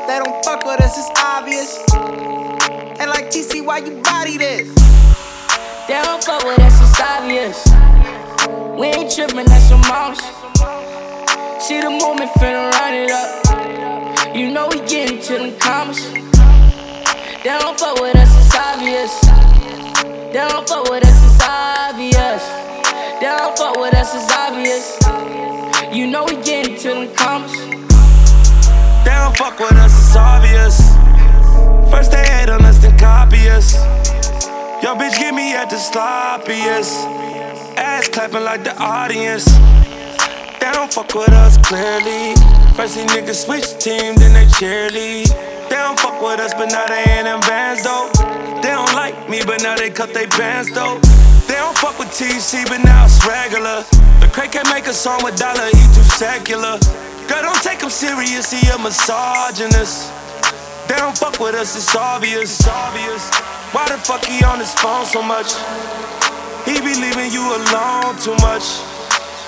They 0.08 0.20
don't 0.20 0.44
fuck 0.44 0.66
with 0.66 0.82
us, 0.82 0.98
it's 0.98 1.10
obvious. 1.18 1.82
And 3.00 3.10
like 3.10 3.32
TC, 3.32 3.66
why 3.66 3.78
you 3.78 4.02
body 4.02 4.38
this? 4.38 4.68
They 5.88 6.02
don't 6.04 6.22
fuck 6.22 6.44
with 6.44 6.60
us, 6.60 6.76
it's 6.82 7.00
obvious. 7.00 7.66
We 8.78 8.88
ain't 8.88 9.10
tripping, 9.10 9.46
that's 9.46 9.70
some 9.70 9.80
mouse. 9.82 10.20
See 11.66 11.80
the 11.80 11.90
movement, 11.90 12.32
finna 12.32 12.70
run 12.72 12.94
it 12.94 13.12
up. 13.12 14.36
You 14.36 14.52
know 14.52 14.68
we 14.68 14.82
getting 14.88 15.22
to 15.22 15.34
them 15.38 15.58
commas. 15.58 16.12
They 16.12 17.56
don't 17.60 17.80
fuck 17.80 18.02
with 18.02 18.18
us, 18.18 18.36
it's 18.36 18.56
obvious. 18.56 19.22
They 20.34 20.46
don't 20.50 20.68
fuck 20.68 20.90
with 20.90 21.06
us, 21.06 21.24
it's 21.24 21.44
obvious. 21.48 22.44
They 23.22 23.28
don't 23.28 23.58
fuck 23.58 23.78
with 23.78 23.94
us, 23.94 24.14
it's 24.14 24.32
obvious. 24.34 25.96
You 25.96 26.08
know 26.08 26.26
we 26.26 26.36
getting 26.44 26.76
to 26.76 26.90
them 26.90 27.16
commas. 27.16 27.83
They 29.04 29.12
don't 29.12 29.36
fuck 29.38 29.60
with 29.60 29.74
us, 29.74 29.94
it's 29.98 30.16
obvious. 30.16 30.78
First 31.92 32.12
they 32.12 32.26
hate 32.26 32.50
on 32.50 32.64
us, 32.66 32.80
then 32.80 32.98
copy 32.98 33.50
us. 33.50 33.76
Yo, 34.84 34.96
bitch, 34.96 35.18
get 35.18 35.34
me 35.34 35.54
at 35.54 35.70
the 35.70 35.78
sloppiest. 35.78 36.92
Ass 37.78 38.10
clapping 38.10 38.44
like 38.44 38.64
the 38.64 38.76
audience. 38.78 39.46
They 40.60 40.72
don't 40.72 40.92
fuck 40.94 41.14
with 41.14 41.30
us 41.30 41.58
clearly. 41.58 42.36
First 42.76 42.96
these 42.96 43.06
niggas 43.12 43.46
switch 43.46 43.78
team, 43.84 44.16
then 44.16 44.34
they 44.34 44.46
cheerlead. 44.46 45.28
They 45.70 45.76
don't 45.76 46.00
fuck 46.00 46.22
with 46.22 46.40
us, 46.40 46.54
but 46.54 46.70
now 46.70 46.86
they 46.88 47.20
in 47.20 47.26
them 47.26 47.40
bands 47.42 47.84
though. 47.84 48.10
They 48.62 48.70
don't 48.70 48.94
like 48.94 49.30
me, 49.30 49.42
but 49.46 49.62
now 49.62 49.76
they 49.76 49.90
cut 49.90 50.14
they 50.14 50.26
bands 50.26 50.72
though. 50.72 51.00
They 51.48 51.56
don't 51.56 51.78
fuck 51.78 52.00
with 52.00 52.10
TC, 52.10 52.66
but 52.68 52.84
now 52.84 53.06
it's 53.06 53.26
regular. 53.26 53.84
The 54.20 54.30
crack 54.32 54.54
can't 54.54 54.70
make 54.70 54.88
a 54.88 54.94
song 54.94 55.24
with 55.24 55.36
Dollar, 55.36 55.68
he 55.68 55.84
too 55.94 56.04
secular. 56.04 56.80
Girl, 57.28 57.42
don't 57.42 57.64
take 57.64 57.82
him 57.82 57.90
serious, 57.90 58.52
he 58.52 58.68
a 58.70 58.78
misogynist. 58.78 60.12
They 60.88 60.96
don't 60.96 61.18
fuck 61.18 61.40
with 61.40 61.56
us, 61.56 61.76
it's 61.76 61.96
obvious. 61.96 62.60
It's 62.60 62.68
obvious. 62.68 63.30
Why 63.72 63.88
the 63.88 63.98
fuck 63.98 64.24
he 64.26 64.44
on 64.44 64.60
his 64.60 64.74
phone 64.74 65.06
so 65.06 65.22
much? 65.22 65.54
He 66.66 66.80
be 66.80 66.96
leaving 66.96 67.32
you 67.32 67.44
alone 67.44 68.16
too 68.20 68.36
much. 68.44 68.64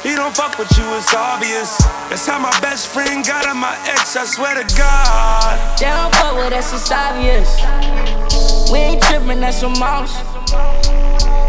He 0.03 0.15
don't 0.15 0.35
fuck 0.35 0.57
with 0.59 0.71
you, 0.77 0.85
it's 0.95 1.13
obvious. 1.13 1.77
That's 2.09 2.27
how 2.27 2.39
my 2.39 2.53
best 2.61 2.87
friend 2.87 3.25
got 3.25 3.47
on 3.47 3.57
my 3.57 3.75
ex, 3.87 4.15
I 4.15 4.25
swear 4.25 4.55
to 4.55 4.75
God. 4.77 5.79
They 5.79 5.87
don't 5.87 6.13
fuck 6.15 6.35
with 6.35 6.53
us, 6.53 6.73
it's 6.73 6.91
obvious. 6.91 7.49
We 8.71 8.79
ain't 8.79 9.01
tripping, 9.01 9.39
that's 9.39 9.59
some 9.59 9.73
mouse. 9.79 10.13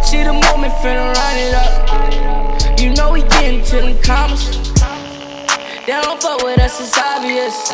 See 0.07 0.23
the 0.23 0.33
moment, 0.33 0.73
finna 0.75 1.13
run 1.15 1.37
it 1.37 1.53
up. 1.53 2.79
You 2.79 2.95
know 2.95 3.11
we 3.11 3.23
getting 3.23 3.65
to 3.65 3.77
them 3.77 4.01
commas. 4.05 4.47
They 5.85 5.99
don't 6.01 6.23
fuck 6.23 6.45
with 6.45 6.61
us, 6.61 6.81
it's 6.81 6.97
obvious. 6.97 7.71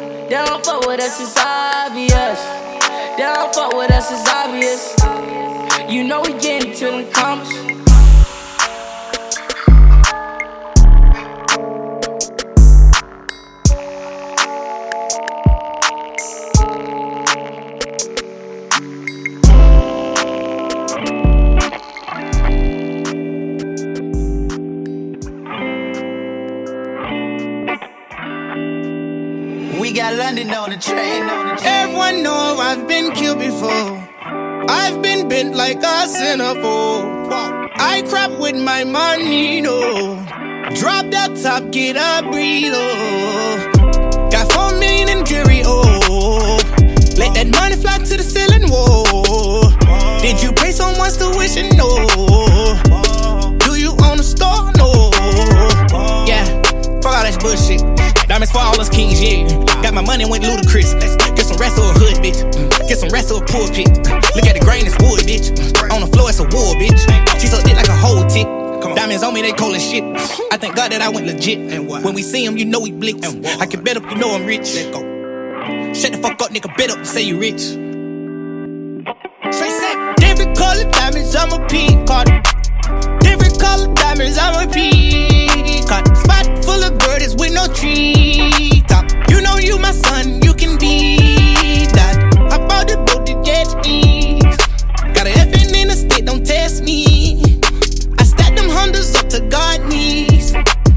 They 0.00 0.42
don't 0.42 0.64
fuck 0.64 0.86
with 0.86 1.00
us, 1.00 1.20
it's 1.20 1.36
obvious. 1.36 2.40
They 3.18 3.24
don't 3.24 3.54
fuck 3.54 3.74
with 3.74 3.90
us, 3.90 4.10
it's 4.10 4.26
obvious. 4.30 4.96
You 5.92 6.04
know 6.04 6.22
we 6.22 6.32
getting 6.40 6.72
to 6.76 6.84
them 6.86 7.12
commas. 7.12 7.89
On 30.30 30.36
the 30.36 30.76
train. 30.76 31.28
Everyone 31.64 32.22
know 32.22 32.56
I've 32.60 32.86
been 32.86 33.10
killed 33.14 33.40
before. 33.40 34.08
I've 34.70 35.02
been 35.02 35.28
bent 35.28 35.56
like 35.56 35.78
a 35.78 36.06
centerfold. 36.06 37.32
I 37.74 38.02
crap 38.08 38.38
with 38.38 38.54
my 38.54 38.84
money, 38.84 39.60
no. 39.60 40.24
Drop 40.76 41.10
that 41.10 41.36
top, 41.42 41.72
get 41.72 41.96
a 41.96 42.30
breathe, 42.30 42.70
oh. 42.72 44.28
Got 44.30 44.52
four 44.52 44.78
million 44.78 45.08
in 45.08 45.26
jury, 45.26 45.62
oh. 45.64 46.60
Let 47.16 47.34
that 47.34 47.48
money 47.50 47.74
fly 47.74 47.98
to 47.98 48.16
the 48.16 48.22
ceiling, 48.22 48.70
whoa. 48.70 50.20
Did 50.22 50.40
you 50.40 50.52
pay 50.52 50.70
someone's 50.70 51.16
tuition? 51.16 51.76
No. 51.76 52.06
Do 53.58 53.74
you 53.74 53.96
own 54.04 54.20
a 54.20 54.22
store? 54.22 54.70
No. 54.76 55.10
Yeah, 56.24 56.44
fuck 57.02 57.16
all 57.16 57.24
that 57.24 57.36
bullshit. 57.40 57.82
Diamonds 58.28 58.52
for 58.52 58.58
all 58.58 58.80
us 58.80 58.88
kings, 58.88 59.20
yeah. 59.20 59.79
My 60.00 60.16
money, 60.16 60.24
went 60.24 60.42
ludicrous. 60.44 60.94
Get 60.94 61.44
some 61.44 61.58
rest 61.58 61.76
of 61.76 61.84
a 61.84 61.92
hood, 61.92 62.24
bitch. 62.24 62.40
Get 62.88 62.96
some 62.96 63.10
rest 63.10 63.30
of 63.30 63.36
a 63.36 63.44
pulpit. 63.44 63.84
Look 64.34 64.48
at 64.48 64.56
the 64.56 64.62
grain, 64.64 64.86
it's 64.86 64.96
wood, 64.96 65.28
bitch. 65.28 65.52
On 65.92 66.00
the 66.00 66.06
floor, 66.06 66.30
it's 66.30 66.40
a 66.40 66.44
wood, 66.44 66.80
bitch. 66.80 67.04
She 67.38 67.48
sucked 67.48 67.68
it 67.68 67.76
like 67.76 67.86
a 67.86 67.94
whole 67.94 68.24
tick. 68.24 68.48
Diamonds 68.96 69.22
on 69.22 69.34
me, 69.34 69.42
they 69.42 69.52
cold 69.52 69.76
as 69.76 69.84
shit. 69.84 70.02
I 70.50 70.56
thank 70.56 70.74
God 70.74 70.90
that 70.92 71.02
I 71.02 71.10
went 71.10 71.26
legit. 71.26 71.58
And 71.58 71.86
When 71.86 72.14
we 72.14 72.22
see 72.22 72.42
him, 72.42 72.56
you 72.56 72.64
know 72.64 72.80
we 72.80 72.92
blitz. 72.92 73.28
I 73.60 73.66
can 73.66 73.84
bet 73.84 73.98
up, 73.98 74.10
you 74.10 74.16
know 74.16 74.34
I'm 74.34 74.46
rich. 74.46 74.74
Let 74.74 74.90
go. 74.90 75.00
Shut 75.92 76.12
the 76.12 76.18
fuck 76.22 76.40
up, 76.40 76.48
nigga. 76.48 76.74
Bet 76.78 76.88
up, 76.88 77.00
you 77.00 77.04
say 77.04 77.20
you 77.20 77.38
rich. 77.38 77.60
Straight 79.52 79.76
set. 79.84 80.16
Different 80.16 80.56
color 80.56 80.88
diamonds, 80.92 81.36
I'm 81.36 81.52
a 81.52 81.60
peacock. 81.68 82.24
Different 83.20 83.60
color 83.60 83.92
diamonds, 83.92 84.38
I'm 84.40 84.66
a 84.66 84.72
peacock. 84.72 86.08
Spot 86.16 86.64
full 86.64 86.82
of 86.84 86.98
birdies 87.00 87.36
with 87.36 87.52
no 87.52 87.66
tree 87.74 88.79
You 89.60 89.78
my 89.78 89.92
son, 89.92 90.40
you 90.42 90.54
can 90.54 90.78
be 90.78 91.16
that. 91.92 92.16
I 92.50 92.58
bought 92.66 92.88
the 92.88 92.96
boat 92.96 93.26
to 93.26 93.34
jet 93.44 93.66
skis. 93.68 94.56
Got 95.14 95.26
a 95.26 95.30
FN 95.30 95.74
in 95.76 95.88
the 95.88 95.94
state, 95.94 96.24
don't 96.24 96.46
test 96.46 96.82
me. 96.82 97.42
I 98.18 98.24
stack 98.24 98.56
them 98.56 98.68
hundreds 98.70 99.14
up 99.16 99.28
to 99.28 99.40
God 99.48 99.86
knees. 99.86 100.54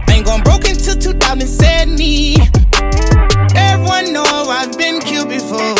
Ain't 0.09 0.25
gone 0.25 0.41
broke 0.43 0.65
until 0.65 0.95
2070. 0.95 2.35
Everyone 3.55 4.13
know 4.13 4.23
I've 4.23 4.77
been 4.77 5.01
killed 5.01 5.29
before. 5.29 5.75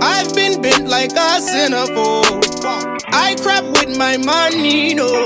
I've 0.00 0.32
been 0.34 0.62
bent 0.62 0.88
like 0.88 1.10
a 1.10 1.40
centerfold. 1.42 3.02
I 3.08 3.34
crap 3.42 3.64
with 3.64 3.98
my 3.98 4.16
money, 4.16 4.94
no. 4.94 5.24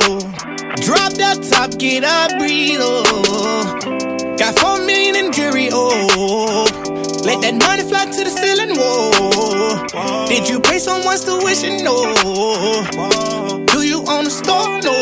Drop 0.81 1.13
that 1.21 1.47
top, 1.51 1.79
get 1.79 2.05
a 2.05 2.39
breathe, 2.39 2.81
oh. 2.81 4.10
Got 4.41 4.59
four 4.59 4.79
million 4.87 5.17
in 5.17 5.33
jury, 5.33 5.69
oh. 5.71 6.65
Let 7.27 7.43
that 7.43 7.61
money 7.61 7.83
fly 7.83 8.07
to 8.07 8.25
the 8.25 8.31
ceiling, 8.31 8.75
whoa. 8.75 10.27
Did 10.29 10.49
you 10.49 10.61
pay 10.61 10.79
someone's 10.79 11.27
tuition? 11.27 11.85
No. 11.85 12.15
Do 13.67 13.83
you 13.83 14.03
own 14.09 14.27
a 14.27 14.31
store? 14.31 14.81
No. 14.81 14.97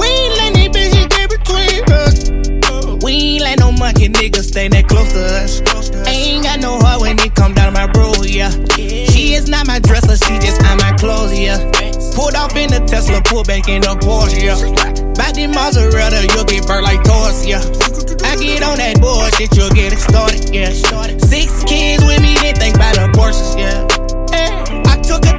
We 0.00 0.08
ain't 0.08 0.36
let 0.40 0.56
any 0.56 0.68
bitches 0.72 1.08
get 1.12 1.28
between 1.28 1.84
us. 1.92 2.30
We 3.04 3.12
ain't 3.12 3.42
let 3.44 3.58
no 3.58 3.72
monkey 3.72 4.08
niggas 4.08 4.48
stay 4.48 4.68
that 4.68 4.88
close 4.88 5.12
to 5.12 5.20
us. 5.20 5.60
Ain't 6.08 6.44
got 6.44 6.60
no 6.60 6.78
heart 6.78 7.02
when 7.02 7.18
it 7.18 7.34
come 7.34 7.52
down 7.52 7.74
to 7.74 7.78
my 7.78 7.92
bro, 7.92 8.14
yeah. 8.24 8.48
She 9.12 9.34
is 9.34 9.50
not 9.50 9.66
my 9.66 9.80
dresser, 9.80 10.16
she 10.16 10.38
just 10.38 10.64
on 10.64 10.78
my 10.78 10.96
clothes, 10.96 11.38
yeah. 11.38 11.58
Pulled 12.18 12.34
off 12.34 12.56
in 12.56 12.68
the 12.68 12.80
Tesla, 12.80 13.22
pulled 13.22 13.46
back 13.46 13.68
in 13.68 13.80
the 13.80 13.94
Porsche, 13.94 14.42
yeah. 14.42 14.58
Back 15.14 15.34
the 15.34 15.46
mozzarella, 15.46 16.26
you'll 16.34 16.42
get 16.50 16.66
burnt 16.66 16.82
like 16.82 16.98
toast, 17.06 17.46
yeah. 17.46 17.62
I 18.26 18.34
get 18.34 18.66
on 18.66 18.74
that 18.82 18.98
bullshit, 18.98 19.54
you'll 19.54 19.70
get 19.70 19.92
it 19.92 20.02
started, 20.02 20.50
yeah. 20.50 20.74
Six 21.30 21.62
kids 21.62 22.02
with 22.02 22.18
me, 22.18 22.34
they 22.42 22.58
think 22.58 22.74
about 22.74 22.98
abortions, 22.98 23.54
yeah. 23.54 23.86
Hey, 24.34 24.50
I 24.90 24.98
took 24.98 25.22
a 25.30 25.38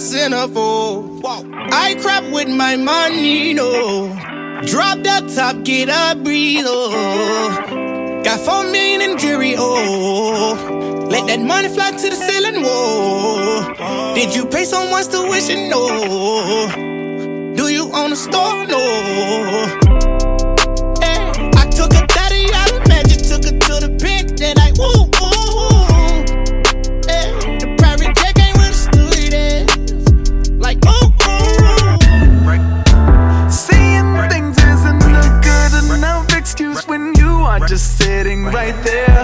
centerfold. 0.00 1.20
Oh. 1.22 1.44
I 1.72 1.94
crap 2.00 2.24
with 2.32 2.48
my 2.48 2.76
money, 2.76 3.52
no. 3.54 4.08
Drop 4.66 4.98
that 5.04 5.28
top, 5.34 5.62
get 5.62 5.88
a 5.88 6.16
breathe, 6.18 6.64
oh. 6.66 8.22
Got 8.24 8.40
four 8.40 8.64
million 8.64 9.02
in 9.02 9.18
jury, 9.18 9.54
oh. 9.58 11.06
Let 11.10 11.26
that 11.26 11.40
money 11.40 11.68
fly 11.68 11.90
to 11.90 12.08
the 12.08 12.16
ceiling, 12.16 12.62
whoa. 12.64 14.14
Did 14.14 14.34
you 14.34 14.46
pay 14.46 14.64
someone's 14.64 15.08
tuition? 15.08 15.68
No. 15.68 15.86
Do 17.56 17.68
you 17.68 17.90
own 17.92 18.12
a 18.12 18.16
store? 18.16 18.66
No. 18.66 18.80
Hey, 21.00 21.30
I 21.60 21.68
took 21.70 21.92
a 21.92 22.06
30 22.06 22.54
out 22.54 22.72
of 22.72 22.88
magic, 22.88 23.18
took 23.28 23.44
her 23.44 23.58
to 23.58 23.86
the 23.86 23.96
pit, 24.00 24.36
then 24.38 24.58
I 24.58 24.72
woo. 24.78 25.09
right 38.52 38.74
there. 38.84 39.19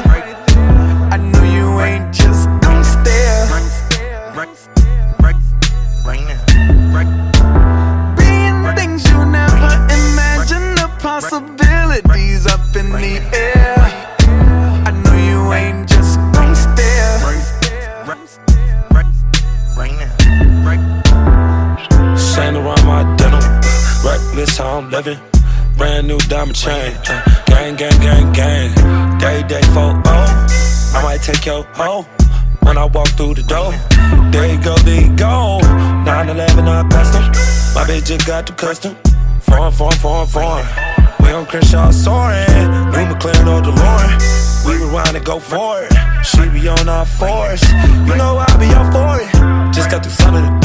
Your 31.46 31.62
hoe 31.74 32.02
when 32.62 32.76
I 32.76 32.86
walk 32.86 33.06
through 33.10 33.34
the 33.34 33.44
door. 33.44 33.70
There 34.32 34.52
you 34.52 34.60
go, 34.60 34.74
there 34.78 35.02
you 35.02 35.14
go. 35.14 35.60
911, 36.02 36.66
I 36.66 36.82
custom. 36.88 37.22
My 37.72 37.86
bitch 37.86 38.06
just 38.06 38.26
got 38.26 38.46
the 38.46 38.52
custom. 38.52 38.96
Foreign, 39.42 39.70
foreign, 39.70 39.96
foreign, 39.98 40.26
foreign. 40.26 40.66
We 41.20 41.30
on 41.30 41.46
Crenshaw 41.46 41.92
soaring. 41.92 42.50
New 42.90 43.06
McLaren 43.06 43.46
or 43.46 43.62
DeLorean. 43.62 44.66
We 44.66 44.84
rewind 44.84 45.14
and 45.16 45.24
go 45.24 45.38
for 45.38 45.82
it. 45.84 45.92
She 46.26 46.48
be 46.48 46.66
on 46.66 46.88
our 46.88 47.06
force. 47.06 47.62
You 47.62 48.16
know 48.16 48.42
I 48.42 48.50
be 48.58 48.66
on 48.74 48.90
for 48.90 49.22
it. 49.22 49.30
Just 49.72 49.88
got 49.88 50.02
the 50.02 50.10
son 50.10 50.34
of 50.34 50.42
the 50.42 50.55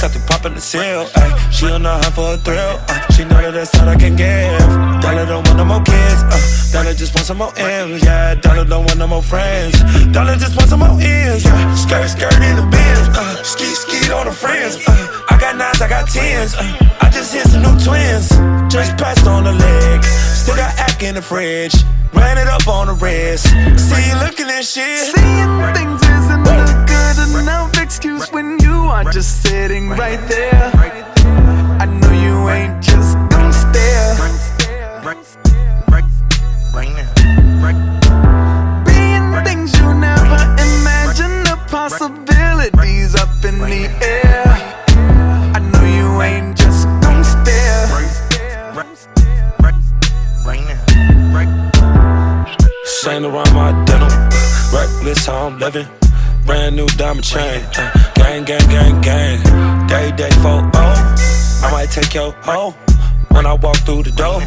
got 0.00 0.12
the 0.12 0.20
poppin' 0.26 0.54
the 0.54 0.60
seal. 0.60 1.08
Uh, 1.14 1.50
she 1.50 1.66
on 1.70 1.82
the 1.82 1.90
hunt 1.90 2.14
for 2.14 2.34
a 2.34 2.36
thrill. 2.36 2.76
She 3.14 3.24
know 3.24 3.40
that 3.40 3.54
that's 3.54 3.72
all 3.78 3.88
I 3.88 3.96
can 3.96 4.16
give. 4.16 4.60
Dollar 5.00 5.24
don't 5.26 5.46
want 5.46 5.56
no 5.56 5.64
more 5.64 5.82
kids. 5.82 6.20
Uh, 6.28 6.40
Dollar 6.72 6.94
just 6.94 7.14
want 7.14 7.26
some 7.26 7.38
more 7.38 7.52
M's. 7.56 8.02
Yeah, 8.02 8.34
Dollar 8.34 8.64
don't 8.64 8.84
want 8.84 8.98
no 8.98 9.06
more 9.06 9.22
friends. 9.22 9.78
Dollar 10.12 10.36
just 10.36 10.56
want 10.56 10.68
some 10.68 10.80
more 10.80 10.98
M's. 11.00 11.44
Yeah, 11.44 11.74
skirt, 11.74 12.08
skirt 12.08 12.34
in 12.34 12.56
the 12.56 12.66
bins. 12.66 13.06
Uh, 13.16 13.42
ski, 13.42 13.64
ski 13.64 14.12
on 14.12 14.26
the 14.26 14.32
friends. 14.32 14.76
Uh, 14.86 15.24
I 15.30 15.38
got 15.38 15.56
nines, 15.56 15.80
I 15.80 15.88
got 15.88 16.08
tens. 16.08 16.54
Uh, 16.54 16.96
I 17.00 17.10
just 17.10 17.32
hit 17.32 17.46
some 17.46 17.62
new 17.62 17.76
twins. 17.80 18.28
Just 18.72 18.96
passed 18.98 19.15
in 21.06 21.14
the 21.14 21.22
fridge. 21.22 21.74
Ran 22.12 22.36
it 22.36 22.48
up 22.48 22.66
on 22.66 22.88
the 22.88 22.94
wrist. 22.94 23.46
See 23.78 24.08
you 24.08 24.16
looking 24.18 24.48
at 24.50 24.64
shit. 24.64 25.14
Seeing 25.14 25.54
things 25.74 26.02
isn't 26.02 26.42
good 26.42 27.42
enough 27.42 27.70
excuse 27.80 28.28
when 28.32 28.58
you 28.58 28.74
are 28.74 29.04
just 29.04 29.42
sitting 29.42 29.88
right 29.88 30.20
there. 30.28 30.72
I 31.80 31.86
know 31.86 32.12
you 32.12 32.48
ain't 32.50 32.82
just 32.82 33.14
gonna 33.30 33.52
stare. 33.52 34.16
Being 38.86 39.26
things 39.44 39.78
you 39.78 39.94
never 39.94 40.40
imagine, 40.66 41.36
the 41.44 41.56
possibilities 41.68 43.14
up 43.14 43.44
in 43.44 43.58
the 43.58 43.88
air. 44.02 44.05
Reckless 55.06 55.26
how 55.26 55.46
I'm 55.46 55.58
living. 55.60 55.86
Brand 56.46 56.74
new 56.74 56.88
diamond 56.98 57.22
chain. 57.22 57.62
Uh, 57.78 58.12
gang, 58.16 58.42
gang, 58.42 58.68
gang, 58.68 59.00
gang. 59.00 59.86
Day, 59.86 60.10
day, 60.16 60.30
four, 60.42 60.68
oh. 60.74 61.60
I 61.62 61.70
might 61.70 61.90
take 61.92 62.12
your 62.12 62.32
hoe 62.42 62.72
when 63.30 63.46
I 63.46 63.52
walk 63.52 63.76
through 63.86 64.02
the 64.02 64.10
door. 64.10 64.40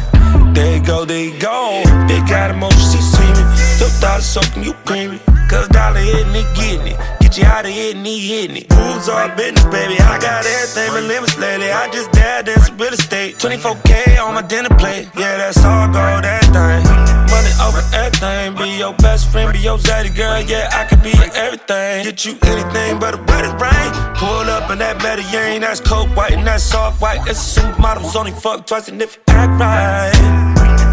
There 0.52 0.76
you 0.76 0.84
go, 0.84 1.06
there 1.06 1.24
you 1.24 1.38
go. 1.40 1.82
Big 2.06 2.28
got 2.28 2.50
emotion, 2.50 2.78
she 2.78 3.00
see 3.00 3.32
me. 3.32 3.69
Your 3.80 3.88
daughter 3.98 4.20
soaking, 4.20 4.62
you 4.62 4.74
creamy. 4.84 5.18
Cause 5.48 5.66
dollar 5.68 6.00
hitting 6.00 6.34
it, 6.36 6.46
getting 6.54 6.86
it. 6.92 6.98
Get 7.20 7.38
you 7.38 7.44
out 7.44 7.64
of 7.64 7.72
here 7.72 7.96
and 7.96 8.06
he 8.06 8.20
hitting 8.28 8.58
it. 8.58 8.70
Moves 8.76 9.08
all 9.08 9.28
business, 9.30 9.64
baby. 9.64 9.98
I 9.98 10.18
got 10.20 10.44
everything 10.44 10.92
but 10.92 11.04
limits 11.04 11.38
lately. 11.38 11.72
I 11.72 11.88
just 11.90 12.12
dad 12.12 12.44
dance 12.44 12.70
real 12.72 12.92
estate. 12.92 13.38
24K 13.38 14.20
on 14.22 14.34
my 14.34 14.42
dinner 14.42 14.68
plate. 14.76 15.08
Yeah, 15.16 15.38
that's 15.38 15.64
all 15.64 15.86
gold, 15.86 16.24
that 16.28 16.44
thing. 16.52 16.84
Money 17.32 17.52
over 17.64 17.80
everything. 17.96 18.54
Be 18.60 18.78
your 18.78 18.92
best 19.00 19.32
friend, 19.32 19.50
be 19.50 19.60
your 19.60 19.78
zaddy 19.78 20.14
girl. 20.14 20.42
Yeah, 20.42 20.68
I 20.72 20.84
could 20.84 21.02
be 21.02 21.14
everything. 21.34 22.04
Get 22.04 22.24
you 22.26 22.36
anything 22.42 23.00
but 23.00 23.14
a 23.14 23.22
wedding 23.32 23.56
ring. 23.56 23.90
Pull 24.20 24.44
up 24.52 24.70
in 24.70 24.78
that 24.78 25.02
Medellin. 25.02 25.62
That's 25.62 25.80
coke 25.80 26.14
white 26.14 26.32
and 26.32 26.46
that's 26.46 26.64
soft 26.64 27.00
white. 27.00 27.24
That's 27.24 27.56
a 27.56 27.60
supermodels 27.60 28.14
only 28.14 28.32
fuck 28.32 28.66
twice 28.66 28.88
and 28.88 29.00
if 29.00 29.16
you 29.16 29.22
act 29.28 29.58
right, 29.58 30.12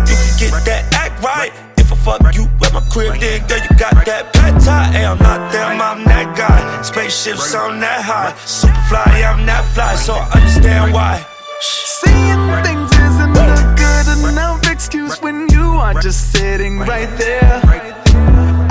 you 0.08 0.16
can 0.16 0.40
get 0.40 0.66
that 0.66 0.94
act 0.94 1.22
right. 1.22 1.77
Fuck 2.08 2.36
you 2.36 2.44
at 2.64 2.72
my 2.72 2.80
crib, 2.90 3.20
then 3.20 3.46
girl, 3.48 3.60
you 3.60 3.78
got 3.78 4.06
that 4.06 4.32
pet 4.32 4.62
tie. 4.64 4.92
Hey, 4.94 5.06
I'm 5.06 5.20
not 5.20 5.52
them, 5.52 5.82
I'm 5.82 6.06
that 6.06 6.38
guy. 6.38 6.82
Spaceships 6.82 7.54
on 7.54 7.82
that 7.82 8.02
high. 8.02 8.34
Super 8.46 8.80
fly, 8.88 9.04
I'm 9.28 9.46
that 9.46 9.68
fly, 9.76 9.96
so 9.96 10.14
I 10.14 10.24
understand 10.40 10.94
why. 10.94 11.26
Seeing 11.60 12.48
things 12.64 12.92
isn't 12.96 13.36
a 13.36 13.76
good 13.76 14.32
enough 14.32 14.72
excuse 14.72 15.22
when 15.22 15.50
you 15.50 15.68
are 15.84 15.96
just 15.96 16.32
sitting 16.32 16.80
right 16.80 17.12
there. 17.18 17.60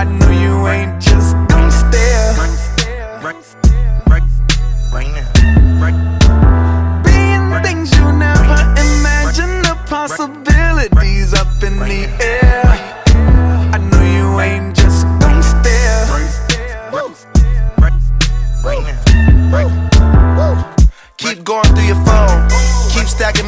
I 0.01 0.05
know 0.05 0.31
you 0.31 0.67
ain't 0.69 0.99
just 0.99 1.36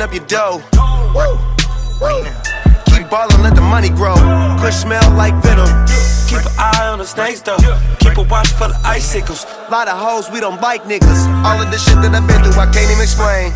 up 0.09 0.15
your 0.15 0.25
dough. 0.27 0.63
Keep 2.87 3.11
ballin', 3.11 3.43
let 3.43 3.55
the 3.55 3.61
money 3.61 3.91
grow. 3.91 4.15
Kush 4.61 4.75
smell 4.75 5.05
like 5.15 5.35
venom. 5.43 5.69
Keep 6.29 6.45
an 6.45 6.53
eye 6.59 6.89
on 6.91 6.99
the 6.99 7.05
snakes 7.05 7.41
though. 7.43 7.59
Keep 7.99 8.17
a 8.17 8.23
watch 8.23 8.49
for 8.49 8.69
the 8.69 8.81
icicles. 8.85 9.45
Lot 9.71 9.89
of 9.89 9.99
hoes, 9.99 10.31
we 10.31 10.41
don't 10.41 10.61
like 10.61 10.85
niggas. 10.85 11.27
All 11.45 11.61
of 11.61 11.71
the 11.71 11.79
shit 11.79 11.97
that 12.03 12.15
I've 12.15 12.27
been 12.27 12.43
through, 12.43 12.61
I 12.61 12.67
can't 12.67 12.91
even 12.91 13.03
explain. 13.03 13.53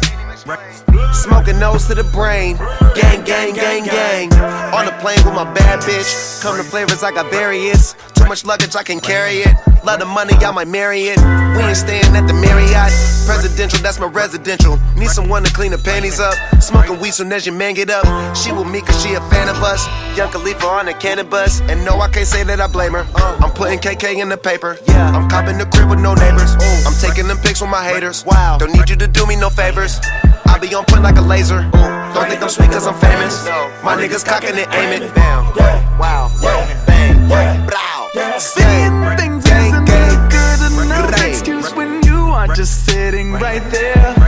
Smoking 1.14 1.58
nose 1.58 1.86
to 1.86 1.94
the 1.94 2.04
brain. 2.04 2.56
Gang, 2.94 3.24
gang, 3.24 3.54
gang, 3.54 3.84
gang. 3.84 4.32
On 4.74 4.84
the 4.84 4.92
plane 5.00 5.20
with 5.24 5.34
my 5.34 5.50
bad 5.54 5.80
bitch. 5.80 6.42
Come 6.42 6.56
to 6.56 6.64
flavors, 6.64 7.02
I 7.02 7.12
got 7.12 7.30
various. 7.30 7.94
Too 8.22 8.28
much 8.28 8.44
luggage, 8.44 8.76
I 8.76 8.84
can 8.84 9.00
carry 9.00 9.42
it. 9.42 9.52
Lot 9.82 10.00
of 10.00 10.06
money, 10.06 10.32
I 10.34 10.52
might 10.52 10.68
marry 10.68 11.10
it. 11.10 11.18
We 11.56 11.62
ain't 11.66 11.76
staying 11.76 12.14
at 12.14 12.28
the 12.28 12.34
Marriott. 12.34 12.94
Presidential, 13.26 13.80
that's 13.82 13.98
my 13.98 14.06
residential. 14.06 14.78
Need 14.94 15.10
someone 15.10 15.42
to 15.42 15.52
clean 15.52 15.72
the 15.72 15.78
panties 15.78 16.20
up. 16.20 16.34
Smoking 16.62 17.00
weed 17.00 17.14
soon 17.14 17.32
as 17.32 17.46
your 17.46 17.56
man 17.56 17.74
get 17.74 17.90
up. 17.90 18.06
She 18.36 18.52
with 18.52 18.68
me 18.70 18.80
cause 18.80 19.02
she 19.02 19.14
a 19.14 19.20
fan 19.22 19.48
of 19.48 19.56
us. 19.56 19.84
Young 20.16 20.30
Khalifa 20.30 20.64
on 20.64 20.86
the 20.86 20.94
cannabis. 20.94 21.60
And 21.62 21.84
no, 21.84 21.98
I 21.98 22.08
can't 22.10 22.28
say 22.28 22.44
that 22.44 22.60
I 22.60 22.68
blame 22.68 22.92
her. 22.92 23.04
I'm 23.42 23.50
putting 23.50 23.80
KK 23.80 24.22
in 24.22 24.28
the 24.28 24.36
paper. 24.36 24.78
Yeah, 24.86 25.10
I'm 25.10 25.28
copping 25.28 25.58
the 25.58 25.66
crib 25.66 25.90
with 25.90 25.98
no 25.98 26.14
neighbors. 26.14 26.54
I'm 26.86 26.94
taking 27.02 27.26
them 27.26 27.38
pics 27.38 27.60
with 27.60 27.70
my 27.70 27.82
haters. 27.82 28.24
Wow, 28.24 28.58
don't 28.58 28.72
need 28.72 28.88
you 28.88 28.94
to 28.96 29.08
do 29.08 29.26
me 29.26 29.34
no 29.34 29.50
favors. 29.50 29.98
I 30.46 30.60
be 30.60 30.72
on 30.76 30.84
point 30.84 31.02
like 31.02 31.16
a 31.16 31.22
laser. 31.22 31.68
Don't 32.14 32.28
think 32.30 32.40
I'm 32.40 32.50
sweet 32.50 32.70
cause 32.70 32.86
I'm 32.86 32.94
famous. 33.00 33.44
My 33.82 33.98
niggas 33.98 34.24
cocking 34.24 34.56
and 34.56 34.72
aiming. 34.72 35.10
Wow. 35.98 36.30
Bang. 36.40 36.82
Seeing 38.12 39.16
things 39.16 39.42
isn't 39.46 39.88
a 39.88 40.28
good 40.30 40.82
enough. 40.84 41.26
Excuse 41.26 41.72
when 41.74 42.02
you 42.02 42.16
are 42.16 42.46
just 42.48 42.84
sitting 42.84 43.32
right 43.32 43.62
there. 43.70 44.21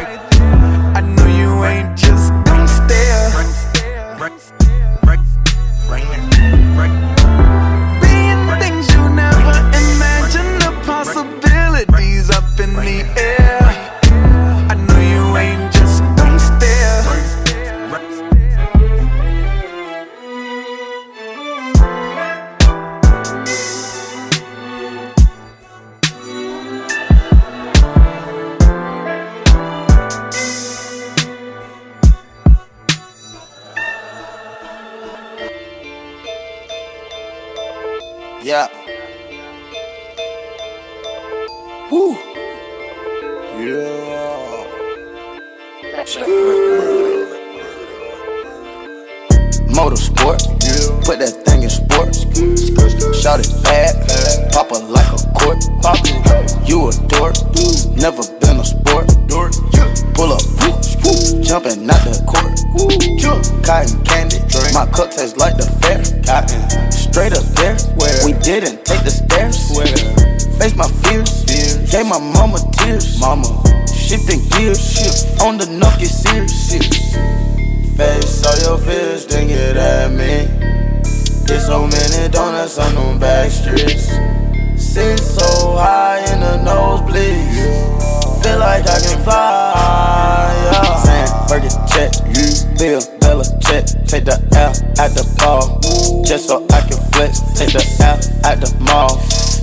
Bill 92.79 93.01
Bella 93.21 93.45
check. 93.61 93.85
Take 94.07 94.25
the 94.25 94.37
L 94.55 94.73
at 94.99 95.15
the 95.15 95.25
ball. 95.39 95.81
Just 96.25 96.49
so 96.49 96.65
I 96.71 96.81
can 96.83 96.99
flex. 97.13 97.41
Take 97.55 97.73
the 97.73 97.85
L 98.01 98.19
at 98.45 98.61
the 98.61 98.71
mall. 98.85 99.21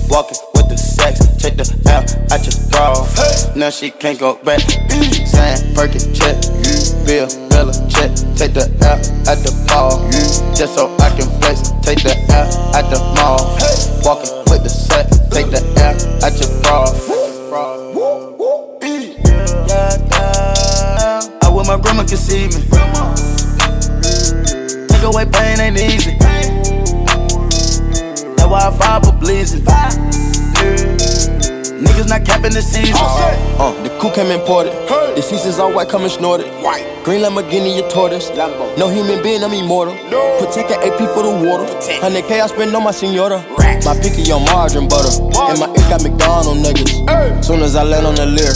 Walking 0.08 0.38
with 0.54 0.68
the 0.68 0.76
sex. 0.76 1.20
Take 1.38 1.56
the 1.56 1.66
L 1.86 2.02
at 2.32 2.44
your 2.44 2.56
bra. 2.70 2.92
Now 3.56 3.70
she 3.70 3.90
can't 3.90 4.18
go 4.18 4.36
back. 4.42 4.60
Saying, 4.60 5.74
Fergie 5.74 6.02
check, 6.14 6.36
Bill 7.06 7.26
Bella 7.48 7.72
check. 7.88 8.10
Take 8.36 8.54
the 8.54 8.68
L 8.82 8.98
at 9.28 9.38
the 9.44 9.52
ball. 9.68 10.00
Just 10.54 10.74
so 10.74 10.94
I 10.98 11.10
can 11.16 11.28
flex. 11.40 11.70
Take 11.82 12.02
the 12.02 12.14
L 12.30 12.48
at 12.74 12.88
the 12.90 12.98
mall. 13.16 13.40
Walking 14.04 14.32
with 14.50 14.62
the 14.62 14.70
set. 14.70 15.08
Take 15.30 15.50
the 15.50 15.62
L 15.80 16.24
at 16.24 16.38
your 16.40 16.50
bra. 16.62 17.91
Wish 21.62 21.68
my 21.68 21.80
grandma 21.80 22.02
can 22.02 22.16
see 22.16 22.48
me. 22.48 22.58
Take 24.88 25.04
away 25.04 25.26
pain 25.26 25.60
ain't 25.60 25.78
easy. 25.78 26.16
That's 28.34 28.48
why 28.50 28.66
I 28.66 28.70
fire 28.76 29.00
for 29.00 29.12
blazing. 29.12 29.62
Niggas 31.78 32.08
not 32.08 32.24
capping 32.26 32.52
the 32.52 32.62
season. 32.62 32.96
Uh, 32.98 33.70
the 33.84 33.90
coup 34.00 34.10
came 34.12 34.32
imported. 34.32 34.72
The 35.14 35.22
seasons 35.22 35.60
all 35.60 35.72
white, 35.72 35.88
coming 35.88 36.08
snorted. 36.08 36.48
White. 36.64 36.84
Green 37.04 37.20
Lamborghini, 37.20 37.78
a 37.78 37.88
tortoise. 37.88 38.30
Lambo. 38.30 38.76
No 38.76 38.88
human 38.88 39.22
being, 39.22 39.44
I'm 39.44 39.52
immortal. 39.52 39.94
No. 40.10 40.38
Protect 40.40 40.72
an 40.72 40.80
AP 40.82 40.98
for 41.14 41.22
the 41.22 41.30
water. 41.46 41.64
100K 42.02 42.40
I 42.42 42.46
spend 42.48 42.74
on 42.74 42.82
my 42.82 42.90
senora. 42.90 43.38
My 43.84 43.94
picky 44.02 44.32
on 44.32 44.44
margarine 44.46 44.88
butter. 44.88 45.14
And 45.22 45.60
my 45.60 45.81
got 45.92 46.02
McDonald 46.02 46.56
niggas. 46.64 47.44
Soon 47.44 47.60
as 47.60 47.76
I 47.76 47.82
land 47.82 48.06
on 48.06 48.14
the 48.14 48.24
Lear, 48.24 48.54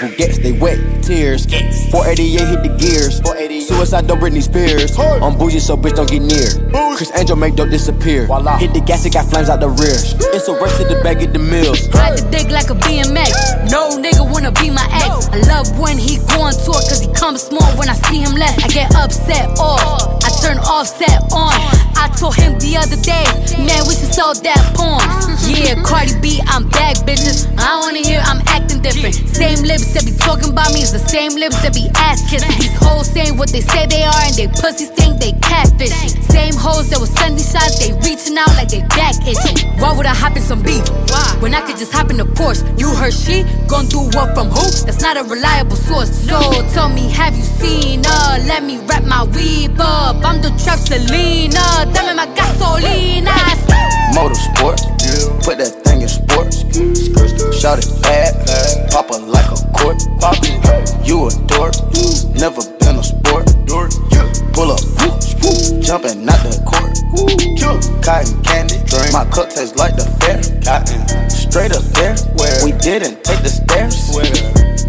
who 0.00 0.16
gets 0.16 0.38
they 0.38 0.52
wet 0.52 0.78
tears. 1.04 1.44
488 1.92 2.48
hit 2.48 2.62
the 2.64 2.72
gears. 2.80 3.20
Suicide 3.68 4.06
don't 4.06 4.18
Britney 4.18 4.42
Spears. 4.42 4.96
I'm 4.98 5.36
bougie, 5.36 5.60
so 5.60 5.76
bitch 5.76 5.96
don't 5.96 6.08
get 6.08 6.22
near. 6.22 6.48
Criss 6.96 7.12
Angel 7.14 7.36
make 7.36 7.56
dope 7.56 7.68
disappear. 7.68 8.24
Hit 8.56 8.72
the 8.72 8.80
gas, 8.80 9.04
it 9.04 9.12
got 9.12 9.28
flames 9.28 9.50
out 9.50 9.60
the 9.60 9.68
rear. 9.68 10.00
It's 10.32 10.48
a 10.48 10.52
rush 10.52 10.76
to 10.78 10.84
the 10.84 11.00
bag 11.04 11.20
at 11.20 11.32
the 11.34 11.38
mills. 11.38 11.88
Ride 11.92 12.16
the 12.16 12.24
dick 12.30 12.48
like 12.48 12.70
a 12.70 12.76
BMX. 12.80 13.68
No 13.70 14.00
nigga 14.00 14.24
wanna 14.24 14.52
be 14.52 14.70
my 14.70 14.88
ex. 14.88 15.28
I 15.28 15.44
love 15.44 15.68
when 15.78 15.98
he 15.98 16.16
go 16.32 16.48
on 16.48 16.56
tour, 16.56 16.80
cause 16.88 17.00
he 17.04 17.12
comes 17.12 17.42
small 17.42 17.68
when 17.76 17.90
I 17.90 17.96
see 18.08 18.20
him 18.24 18.32
less. 18.32 18.56
I 18.64 18.68
get 18.68 18.94
upset 18.96 19.58
off, 19.60 20.24
I 20.24 20.30
turn 20.40 20.56
offset 20.64 21.20
on. 21.36 21.52
I 22.00 22.08
told 22.16 22.36
him 22.36 22.56
the 22.58 22.78
other 22.78 22.96
day, 23.02 23.26
man, 23.60 23.84
we 23.84 23.92
should 23.92 24.14
sell 24.14 24.32
that 24.32 24.62
porn. 24.72 25.04
Yeah, 25.48 25.80
Cardi 25.82 26.12
B, 26.20 26.40
I'm 26.46 26.68
back, 26.68 26.77
bitches. 27.04 27.46
I 27.58 27.80
wanna 27.80 27.98
hear 27.98 28.20
I'm 28.24 28.42
acting 28.46 28.80
different. 28.80 29.14
Same 29.14 29.62
lips 29.64 29.92
that 29.94 30.04
be 30.04 30.12
talking 30.12 30.50
about 30.50 30.72
me 30.72 30.82
is 30.82 30.92
the 30.92 30.98
same 30.98 31.34
lips 31.34 31.60
that 31.62 31.74
be 31.74 31.90
ass 31.94 32.22
kissing. 32.30 32.58
These 32.58 32.76
hoes 32.78 33.10
saying 33.10 33.36
what 33.36 33.50
they 33.50 33.60
say 33.60 33.86
they 33.86 34.02
are, 34.02 34.22
and 34.26 34.34
they 34.34 34.48
pussies 34.48 34.90
think 34.90 35.18
they 35.20 35.32
catfishing. 35.40 36.14
Same 36.30 36.54
hoes 36.54 36.90
that 36.90 37.00
was 37.00 37.10
sending 37.10 37.44
shots, 37.44 37.78
they 37.78 37.92
reaching 38.06 38.36
out 38.38 38.50
like 38.56 38.68
they 38.68 38.82
back 38.94 39.14
itching. 39.26 39.58
Why 39.80 39.96
would 39.96 40.06
I 40.06 40.14
hop 40.14 40.36
in 40.36 40.42
some 40.42 40.62
beef? 40.62 40.84
When 41.40 41.54
I 41.54 41.60
could 41.62 41.76
just 41.76 41.92
hop 41.92 42.10
in 42.10 42.20
a 42.20 42.24
Porsche. 42.24 42.62
You 42.78 42.90
heard 42.94 43.14
she 43.14 43.44
gon' 43.66 43.86
do 43.86 44.00
what 44.14 44.34
from 44.34 44.48
who? 44.48 44.66
That's 44.86 45.00
not 45.00 45.16
a 45.16 45.22
reliable 45.22 45.76
source. 45.76 46.10
So 46.10 46.38
tell 46.74 46.88
me, 46.88 47.08
have 47.10 47.36
you 47.36 47.44
seen 47.44 48.04
her? 48.04 48.38
Let 48.46 48.64
me 48.64 48.78
wrap 48.86 49.04
my 49.04 49.24
weave 49.24 49.78
up. 49.78 50.16
I'm 50.24 50.42
the 50.42 50.50
trap 50.62 50.78
Selena. 50.78 51.86
Dame 51.94 52.16
my 52.16 52.26
gasolina. 52.34 53.34
Motorsport, 54.14 54.78
put 55.44 55.58
that 55.58 55.72
thing 55.84 55.97
in 56.08 56.94
sports. 56.94 57.60
Shout 57.60 57.78
it 57.78 58.02
bad, 58.02 58.34
pop 58.90 59.10
it 59.10 59.22
like 59.26 59.50
a 59.50 59.58
court. 59.76 60.00
You 61.04 61.26
a 61.26 61.30
dork, 61.46 61.74
never 62.34 62.62
been 62.78 62.96
a 62.96 63.02
sport. 63.02 63.46
Pull 64.54 64.72
up, 64.72 64.80
jumping 65.82 66.28
out 66.28 66.42
the 66.42 66.56
court. 66.66 66.94
Cotton 68.02 68.42
candy, 68.42 68.76
my 69.12 69.24
cup 69.26 69.50
tastes 69.50 69.76
like 69.76 69.96
the 69.96 70.04
fair. 70.20 70.42
Straight 71.30 71.72
up 71.72 71.84
there, 71.98 72.16
we 72.64 72.72
didn't 72.72 73.24
take 73.24 73.42
the 73.42 73.48
stairs. 73.48 74.08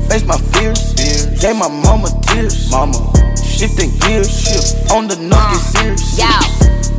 Face 0.07 0.25
my 0.25 0.37
fears, 0.37 0.93
gave 1.39 1.55
my 1.55 1.67
mama 1.67 2.09
tears. 2.27 2.71
Mama, 2.71 2.97
shifting 3.35 3.91
gears, 3.99 4.29
shift 4.29 4.91
on 4.91 5.07
the 5.07 5.15
nuck, 5.15 5.51
get 5.51 5.97
serious. 5.97 6.17
Yo, 6.17 6.25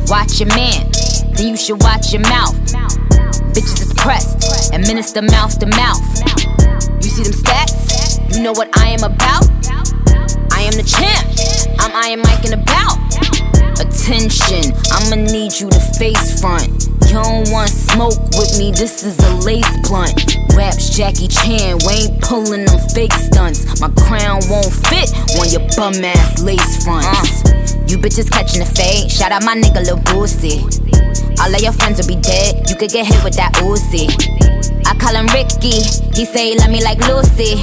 watch 0.07 0.39
your 0.39 0.49
man, 0.49 0.89
then 1.33 1.47
you 1.49 1.57
should 1.57 1.81
watch 1.81 2.13
your 2.13 2.21
mouth. 2.21 2.55
Bitches 3.53 3.81
is 3.81 3.93
pressed, 3.93 4.73
administer 4.73 5.21
mouth 5.21 5.59
to 5.59 5.67
mouth. 5.67 5.99
You 7.03 7.09
see 7.09 7.23
them 7.23 7.33
stats? 7.33 8.33
You 8.33 8.43
know 8.43 8.53
what 8.53 8.69
I 8.77 8.87
am 8.89 9.03
about? 9.03 9.43
I 10.53 10.61
am 10.61 10.71
the 10.71 10.87
champ. 10.87 11.27
I'm 11.79 11.91
Iron 11.93 12.21
Mike 12.21 12.45
and 12.45 12.55
about. 12.55 12.97
Attention, 13.79 14.71
I'ma 14.91 15.15
need 15.15 15.51
you 15.59 15.69
to 15.69 15.79
face 15.99 16.39
front. 16.39 16.87
You 17.07 17.19
don't 17.19 17.51
want 17.51 17.69
smoke 17.69 18.19
with 18.39 18.57
me, 18.57 18.71
this 18.71 19.03
is 19.03 19.19
a 19.19 19.35
lace 19.43 19.67
blunt. 19.87 20.15
Raps 20.55 20.95
Jackie 20.95 21.27
Chan, 21.27 21.79
we 21.87 22.07
ain't 22.07 22.21
pulling 22.21 22.65
them 22.65 22.79
fake 22.93 23.13
stunts. 23.13 23.79
My 23.79 23.89
crown 23.89 24.41
won't 24.49 24.71
fit 24.87 25.11
on 25.39 25.49
your 25.49 25.65
bum 25.75 25.93
ass 26.03 26.41
lace 26.41 26.83
fronts. 26.83 27.45
Uh. 27.45 27.85
You 27.87 27.97
bitches 27.97 28.29
catching 28.31 28.59
the 28.59 28.65
fade, 28.65 29.11
shout 29.11 29.31
out 29.31 29.43
my 29.43 29.55
nigga 29.55 29.83
Lil 29.85 29.97
Boosie. 29.97 30.63
All 31.41 31.53
of 31.53 31.61
your 31.61 31.73
friends 31.73 31.99
will 31.99 32.07
be 32.07 32.21
dead, 32.21 32.69
you 32.69 32.75
could 32.75 32.91
get 32.91 33.05
hit 33.05 33.23
with 33.23 33.35
that 33.35 33.53
Uzi. 33.55 34.07
I 34.85 34.93
call 34.95 35.15
him 35.15 35.27
Ricky, 35.27 35.81
he 36.15 36.25
say 36.25 36.51
he 36.51 36.57
love 36.57 36.69
me 36.69 36.83
like 36.83 36.99
Lucy. 37.07 37.55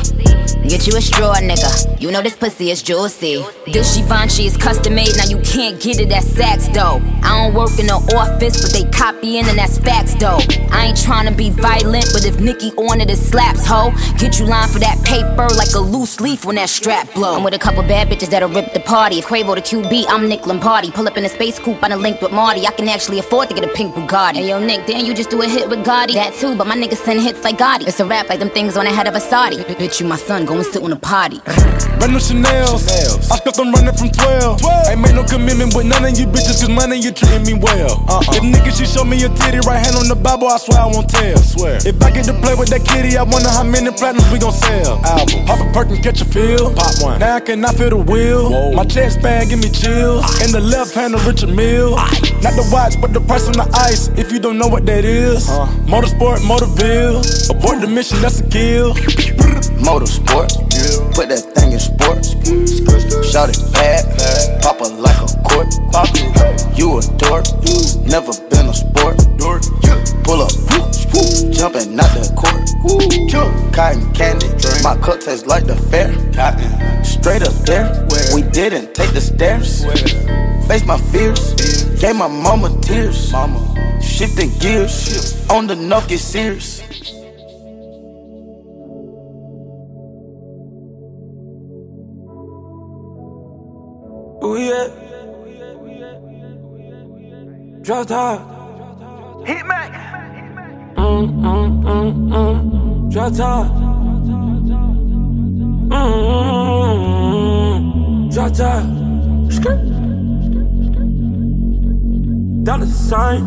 Get 0.69 0.87
you 0.87 0.97
a 0.97 1.01
straw, 1.01 1.35
nigga. 1.37 2.01
You 2.01 2.11
know 2.11 2.21
this 2.21 2.37
pussy 2.37 2.71
is 2.71 2.83
juicy. 2.83 3.43
This 3.67 3.97
Givenchy 3.97 4.47
is 4.47 4.57
custom 4.57 4.95
made, 4.95 5.17
now 5.17 5.25
you 5.25 5.39
can't 5.39 5.81
get 5.81 6.01
it 6.01 6.13
at 6.13 6.25
Saks 6.25 6.73
though. 6.75 7.01
I 7.23 7.41
don't 7.41 7.55
work 7.55 7.79
in 7.79 7.87
the 7.87 7.95
office, 8.17 8.61
but 8.61 8.73
they 8.73 8.85
copying 8.91 9.47
and 9.47 9.59
that's 9.59 9.79
facts 9.79 10.15
though. 10.15 10.39
I 10.71 10.87
ain't 10.87 11.01
trying 11.01 11.27
to 11.27 11.35
be 11.35 11.51
violent, 11.51 12.07
but 12.13 12.27
if 12.27 12.41
Nicki 12.41 12.71
on 12.79 13.01
it, 13.01 13.09
the 13.09 13.17
slaps, 13.17 13.67
ho. 13.67 13.93
Get 14.19 14.39
you 14.39 14.47
lined 14.47 14.71
for 14.71 14.79
that 14.79 15.03
paper 15.05 15.49
like 15.57 15.75
a 15.75 15.81
loose 15.81 16.21
leaf 16.21 16.45
when 16.45 16.57
that 16.57 16.69
strap 16.69 17.13
blow. 17.15 17.37
I'm 17.37 17.45
with 17.45 17.55
a 17.55 17.59
couple 17.59 17.83
bad 17.83 18.09
bitches 18.09 18.31
that'll 18.31 18.49
rip 18.49 18.73
the 18.73 18.81
party. 18.81 19.19
If 19.19 19.27
Quavo 19.27 19.55
the 19.55 19.63
QB, 19.63 20.07
I'm 20.09 20.29
Nick 20.29 20.47
Lombardi. 20.47 20.91
Pull 20.91 21.07
up 21.07 21.17
in 21.17 21.25
a 21.25 21.29
space 21.29 21.59
coupe, 21.59 21.83
I 21.83 21.89
done 21.89 22.03
linked 22.03 22.23
with 22.23 22.33
Marty. 22.33 22.67
I 22.67 22.71
can 22.71 22.89
actually 22.89 23.19
afford 23.19 23.49
to 23.49 23.55
get 23.55 23.65
a 23.65 23.69
pink 23.75 23.95
Bugatti. 23.95 24.37
Hey 24.37 24.49
yo, 24.49 24.65
Nick, 24.65 24.87
damn, 24.87 25.05
you 25.05 25.15
just 25.15 25.31
do 25.31 25.43
a 25.43 25.49
hit 25.49 25.69
with 25.69 25.85
Gotti. 25.85 26.15
That 26.15 26.35
too, 26.35 26.57
but 26.57 26.67
my 26.67 26.77
niggas 26.77 26.99
send 26.99 27.21
hits 27.21 27.43
like 27.43 27.59
Gotti. 27.59 27.87
It's 27.89 28.01
a 28.01 28.07
rap 28.07 28.29
like 28.29 28.39
them 28.39 28.51
things 28.51 28.77
on 28.77 28.85
the 28.85 28.93
head 28.93 29.09
of 29.09 29.15
a 29.15 29.21
Saudi. 29.21 29.57
Bitch, 29.57 30.01
you 30.01 30.07
my 30.07 30.17
son, 30.17 30.45
go 30.47 30.55
and 30.55 30.65
sit 30.65 30.83
on 30.83 30.93
a 30.93 30.97
potty. 30.97 31.41
Run 31.99 32.13
them 32.13 32.21
Chanel's. 32.21 32.87
I 33.31 33.37
skipped 33.39 33.57
them 33.57 33.73
running 33.73 33.95
from 33.95 34.11
12. 34.11 34.63
Ain't 34.89 35.01
made 35.01 35.15
no 35.15 35.25
commitment 35.25 35.75
with 35.75 35.87
none 35.87 36.05
of 36.05 36.17
you 36.19 36.27
bitches, 36.27 36.63
cause 36.63 36.69
money 36.69 36.97
you 36.97 37.11
treating 37.11 37.43
me 37.43 37.55
well. 37.55 38.05
Uh-uh. 38.09 38.23
If 38.39 38.43
niggas, 38.43 38.79
she 38.79 38.87
show 38.87 39.05
me 39.05 39.23
a 39.25 39.29
titty, 39.29 39.59
right 39.67 39.83
hand 39.83 39.97
on 39.97 40.07
the 40.07 40.15
Bible, 40.15 40.47
I 40.47 40.59
swear 40.59 40.79
I 40.79 40.87
won't 40.87 41.09
tell. 41.09 41.37
Swear. 41.39 41.79
If 41.85 42.01
I 42.03 42.11
get 42.11 42.25
to 42.27 42.35
play 42.39 42.55
with 42.55 42.68
that 42.71 42.85
kitty, 42.85 43.17
I 43.17 43.23
wonder 43.23 43.49
how 43.49 43.65
many 43.65 43.91
platinums 43.91 44.31
we 44.33 44.39
gon' 44.39 44.53
sell. 44.53 44.99
Album. 45.05 45.47
Pop 45.47 45.61
a 45.61 45.73
perk 45.73 45.89
and 45.89 46.03
catch 46.03 46.21
a 46.21 46.25
feel. 46.25 46.75
Pop 46.75 47.03
one. 47.03 47.21
Now 47.21 47.37
I 47.37 47.41
cannot 47.41 47.75
feel 47.75 47.91
the 47.91 47.97
wheel. 47.97 48.51
Whoa. 48.51 48.73
My 48.73 48.85
chest 48.85 49.23
band 49.23 49.51
give 49.51 49.61
me 49.61 49.71
chills. 49.71 50.25
In 50.43 50.53
the 50.53 50.61
left 50.61 50.95
hand 50.95 51.15
of 51.15 51.27
Richard 51.27 51.55
Mille. 51.55 51.97
Not 52.43 52.55
the 52.55 52.69
watch, 52.73 53.01
but 53.01 53.13
the 53.13 53.21
price 53.21 53.47
on 53.47 53.53
the 53.53 53.69
ice. 53.75 54.09
If 54.19 54.33
you 54.33 54.39
don't 54.39 54.59
know 54.59 54.69
what 54.69 54.87
that 54.87 55.05
is. 55.05 55.47
Motorsport, 55.87 56.39
Motorville. 56.45 57.23
Abort 57.51 57.81
the 57.81 57.89
mission, 57.89 58.21
that's 58.21 58.41
a 58.41 58.47
kill. 58.49 58.95
Motorsport, 59.79 60.51
yeah. 60.75 61.15
put 61.15 61.29
that 61.29 61.43
thing 61.55 61.73
in 61.73 61.79
sports. 61.79 62.35
Shout 63.31 63.49
it 63.51 63.59
bad, 63.73 64.05
pop 64.63 64.81
it 64.81 64.93
like 64.99 65.17
a 65.17 65.29
court. 65.43 65.69
You 66.77 66.99
a 66.99 67.03
dork, 67.17 67.45
never 68.07 68.33
been 68.51 68.69
a 68.69 68.75
sport. 68.75 69.17
Pull 70.25 70.43
up, 70.43 70.53
jumping 71.53 71.99
out 71.99 72.13
the 72.15 72.33
court. 72.37 72.69
Cotton 73.73 74.13
candy, 74.15 74.49
my 74.83 74.97
cup 74.97 75.21
tastes 75.21 75.47
like 75.47 75.65
the 75.65 75.77
fair. 75.91 76.13
Straight 77.05 77.43
up 77.43 77.55
there, 77.65 78.07
we 78.35 78.43
didn't 78.43 78.95
take 78.95 79.13
the 79.13 79.21
stairs. 79.21 79.85
Face 80.67 80.85
my 80.85 80.99
fears, 81.11 81.55
gave 82.01 82.17
my 82.17 82.29
mama 82.29 82.71
tears. 82.81 83.33
Mama. 83.33 84.01
Shifting 84.01 84.51
gears, 84.59 85.49
on 85.51 85.67
the 85.67 85.77
nuff, 85.77 86.09
get 86.09 86.21
serious. 86.21 86.83
Ooh 94.45 94.57
yeah. 94.57 94.89
Drop 97.83 98.07
top. 98.07 99.47
Hit 99.47 99.67
me. 99.67 100.18
Mm, 101.19 101.27
mm, 101.43 101.83
mm, 101.83 102.15
mm. 102.31 103.11
Drop. 103.11 103.33
Mm, 105.89 105.91
mm, 105.91 106.07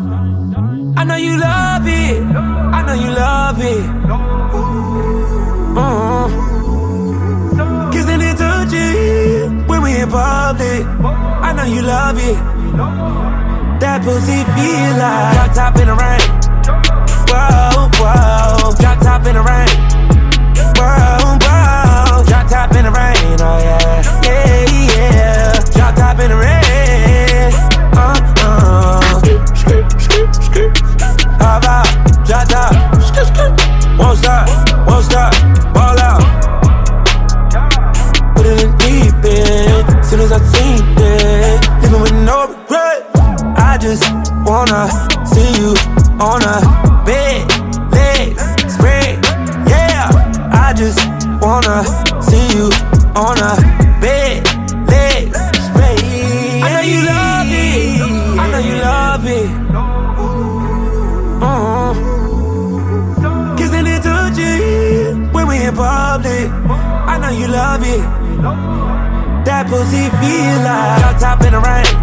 mm. 0.04 0.98
I 0.98 1.04
know 1.04 1.16
you 1.16 1.38
love 1.38 1.86
it. 1.86 2.22
I 2.76 2.82
know 2.86 2.94
you 2.94 3.10
love 3.10 3.62
it. 3.62 3.84
Uh-huh. 5.78 6.28
Kissing 7.90 8.20
and 8.20 8.36
touching 8.38 9.66
when 9.66 9.82
we 9.82 9.96
in 9.98 10.10
public. 10.10 10.84
I 11.46 11.52
know 11.56 11.64
you 11.64 11.80
love 11.80 12.18
it. 12.18 12.36
That 13.80 14.02
pussy 14.04 14.44
feel 14.44 14.96
like 14.98 15.32
drop 15.32 15.54
top 15.54 15.76
in 15.80 15.86
the 15.88 15.94
rain. 15.94 16.31
Whoa, 18.02 18.74
drop 18.80 18.98
top 18.98 19.26
in 19.26 19.34
the 19.34 19.42
rain. 19.42 19.68
Whoa, 20.76 21.38
whoa, 21.38 22.24
drop 22.24 22.48
top 22.48 22.74
in 22.74 22.84
the 22.84 22.90
rain. 22.90 23.40
Oh 23.40 23.58
yeah, 23.62 24.02
yeah, 24.24 24.66
yeah. 25.14 25.52
Drop 25.70 25.94
top 25.94 26.18
in 26.18 26.30
the 26.30 26.36
rain. 26.36 27.52
Uh, 27.94 28.18
uh. 28.42 29.02
How 31.38 31.58
about 31.58 31.91
wanna 51.64 52.22
see 52.22 52.46
you 52.56 52.70
on 53.14 53.38
a 53.38 53.54
bed, 54.00 54.42
legs. 54.88 55.38
I 55.38 56.68
know 56.72 56.80
you 56.82 57.00
love 57.06 57.48
it. 57.50 58.00
I 58.40 58.50
know 58.50 58.58
you 58.58 58.74
love 58.80 59.26
it. 59.26 59.50
Uh-huh. 61.42 61.94
Kissing 63.56 63.86
and 63.86 64.02
touching 64.02 65.32
when 65.32 65.48
we 65.48 65.56
in 65.64 65.74
public. 65.74 66.50
I 66.50 67.18
know 67.20 67.30
you 67.30 67.48
love 67.48 67.82
it. 67.84 68.02
That 69.44 69.66
pussy 69.68 70.08
feel 70.20 70.62
like 70.64 71.18
top 71.18 71.42
in 71.42 71.52
the 71.52 71.60
rain. 71.60 72.01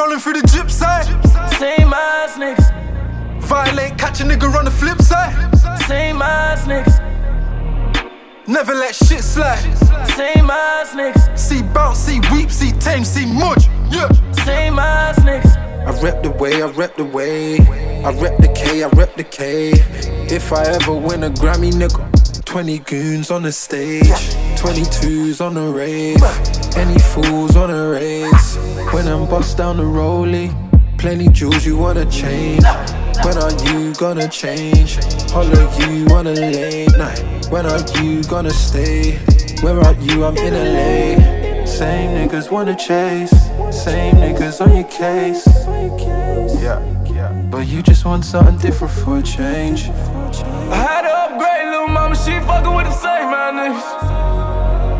Rolling 0.00 0.18
through 0.18 0.40
the 0.40 0.46
drip 0.48 0.70
side. 0.70 1.04
Same 1.58 1.92
ass 1.92 2.36
niggas. 2.38 2.68
Violate, 3.42 3.98
catch 3.98 4.20
a 4.20 4.24
nigga 4.24 4.52
on 4.58 4.64
the 4.64 4.70
flip 4.70 5.00
side. 5.00 5.34
Same 5.86 6.22
ass 6.22 6.64
niggas. 6.64 6.96
Never 8.46 8.74
let 8.74 8.94
shit 8.94 9.22
slide. 9.22 9.60
Same 10.16 10.50
ass 10.50 10.94
niggas. 10.94 11.38
See 11.38 11.62
bounce, 11.62 11.98
see 11.98 12.20
weep, 12.32 12.50
see 12.50 12.72
tame, 12.72 13.04
see 13.04 13.26
much. 13.26 13.66
Yeah. 13.90 14.08
Same 14.44 14.78
ass 14.78 15.18
niggas. 15.20 15.56
I 15.86 16.00
rep 16.02 16.22
the 16.22 16.30
way, 16.30 16.62
I 16.62 16.66
rep 16.68 16.96
the 16.96 17.04
way. 17.04 17.58
I 18.04 18.10
rep 18.12 18.38
the 18.38 18.48
K, 18.54 18.82
I 18.82 18.88
rep 18.88 19.16
the 19.16 19.24
K. 19.24 19.72
If 20.34 20.52
I 20.52 20.62
ever 20.64 20.94
win 20.94 21.24
a 21.24 21.30
Grammy, 21.30 21.72
nigga. 21.72 22.06
20 22.44 22.78
goons 22.80 23.30
on 23.30 23.42
the 23.42 23.52
stage, 23.52 24.08
22s 24.58 25.40
on 25.40 25.54
the 25.54 25.68
rave. 25.68 26.22
Any 26.76 26.98
fools 26.98 27.54
on 27.54 27.70
a 27.70 27.90
race. 27.90 28.69
When 28.92 29.06
I'm 29.06 29.28
bust 29.28 29.56
down 29.58 29.76
the 29.76 29.84
rollie, 29.84 30.50
plenty 30.98 31.28
jewels 31.28 31.64
you 31.64 31.76
wanna 31.76 32.04
change. 32.10 32.64
When 33.24 33.36
are 33.38 33.52
you 33.64 33.94
gonna 33.94 34.28
change? 34.28 34.98
Holler 35.30 35.68
you 35.86 36.06
on 36.08 36.26
a 36.26 36.32
late 36.32 36.96
night. 36.96 37.22
When 37.50 37.66
are 37.66 37.80
you 38.02 38.24
gonna 38.24 38.50
stay? 38.50 39.18
Where 39.62 39.78
are 39.78 39.94
you? 40.00 40.24
I'm 40.24 40.36
in 40.36 40.54
LA. 40.54 41.66
Same 41.66 42.10
niggas 42.16 42.50
wanna 42.50 42.74
chase. 42.74 43.30
Same 43.70 44.16
niggas 44.16 44.60
on 44.60 44.74
your 44.74 44.88
case. 44.88 45.46
Yeah. 46.60 46.80
But 47.50 47.66
you 47.68 47.82
just 47.82 48.04
want 48.04 48.24
something 48.24 48.58
different 48.58 48.92
for 48.94 49.18
a 49.18 49.22
change. 49.22 49.90
I 50.70 50.76
had 50.76 51.02
to 51.02 51.12
upgrade, 51.24 51.68
little 51.70 51.88
mama, 51.88 52.16
she 52.16 52.32
fucking 52.40 52.74
with 52.74 52.86
the 52.86 52.92
same, 52.92 53.30
man, 53.30 53.54
niggas. 53.60 53.86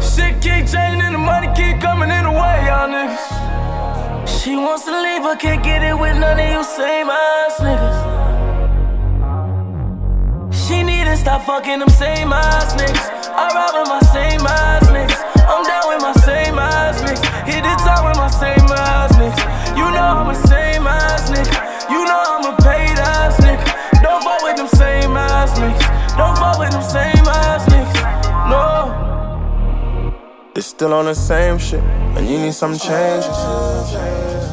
Shit 0.03 0.35
keep 0.43 0.67
changing, 0.67 1.13
the 1.13 1.19
money 1.19 1.49
keep 1.57 1.81
coming 1.81 2.11
in 2.11 2.25
the 2.25 2.31
way, 2.31 2.67
y'all 2.67 2.89
niggas. 2.89 3.60
She 4.43 4.57
wants 4.57 4.85
to 4.87 4.91
leave, 4.91 5.23
but 5.23 5.39
can't 5.39 5.63
get 5.63 5.83
it 5.83 5.93
with 5.93 6.17
none 6.17 6.41
of 6.41 6.49
you 6.49 6.65
same 6.65 7.11
ass 7.11 7.61
niggas. 7.61 7.99
She 10.65 10.83
need 10.83 11.05
to 11.05 11.15
stop 11.15 11.45
fucking 11.45 11.81
them 11.81 11.91
same 11.91 12.33
ass 12.33 12.73
niggas. 12.73 13.05
I 13.37 13.53
ride 13.53 13.77
with 13.77 13.89
my 13.93 14.01
same 14.09 14.41
ass 14.41 14.89
niggas. 14.89 15.21
I'm 15.45 15.63
down 15.69 15.89
with 15.93 16.01
my 16.01 16.15
same 16.25 16.59
ass 16.59 17.03
niggas. 17.03 17.21
Hit 17.53 17.61
the 17.61 17.75
top 17.85 18.09
with 18.09 18.17
my 18.17 18.31
same 18.31 18.65
ass 18.81 19.13
niggas. 19.21 19.77
You 19.77 19.85
know 19.93 20.09
I'm 20.09 20.31
a 20.31 20.35
same 20.49 20.87
ass 20.87 21.29
nigga. 21.29 21.53
You 21.93 22.03
know 22.09 22.25
I'm 22.25 22.47
a 22.49 22.57
paid 22.65 22.97
ass 22.97 23.37
nigga. 23.45 23.61
Don't 24.01 24.25
fuck 24.25 24.41
with 24.43 24.57
them 24.57 24.69
same 24.69 25.19
ass 25.19 25.53
niggas. 25.59 26.17
Don't 26.17 26.39
fuck 26.39 26.59
with 26.59 26.71
them 26.71 26.83
same 26.83 27.10
Still 30.61 30.93
on 30.95 31.07
the 31.07 31.15
same 31.15 31.59
shit, 31.59 31.83
and 31.83 32.29
you 32.29 32.39
need 32.39 32.55
some 32.55 32.79
changes. 32.79 33.35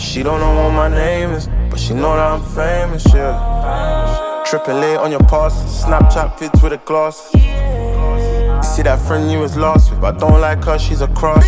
She 0.02 0.24
don't 0.24 0.40
know 0.40 0.56
what 0.56 0.72
my 0.72 0.90
name 0.90 1.32
is, 1.32 1.48
but 1.70 1.80
she 1.80 1.94
know 1.94 2.16
that 2.16 2.32
I'm 2.32 2.42
famous, 2.42 3.06
yeah. 3.14 4.44
Triple 4.46 4.84
A 4.84 4.98
on 4.98 5.12
your 5.12 5.22
pass, 5.22 5.86
Snapchat 5.86 6.38
pics 6.40 6.62
with 6.62 6.74
a 6.74 6.78
gloss. 6.78 7.34
You 7.34 7.42
see 8.64 8.84
that 8.84 9.00
friend 9.08 9.32
you 9.32 9.40
was 9.40 9.56
lost 9.56 9.92
with, 9.92 10.04
I 10.04 10.12
don't 10.12 10.42
like 10.42 10.64
her, 10.66 10.80
she's 10.80 11.02
a 11.02 11.08
cross. 11.10 11.46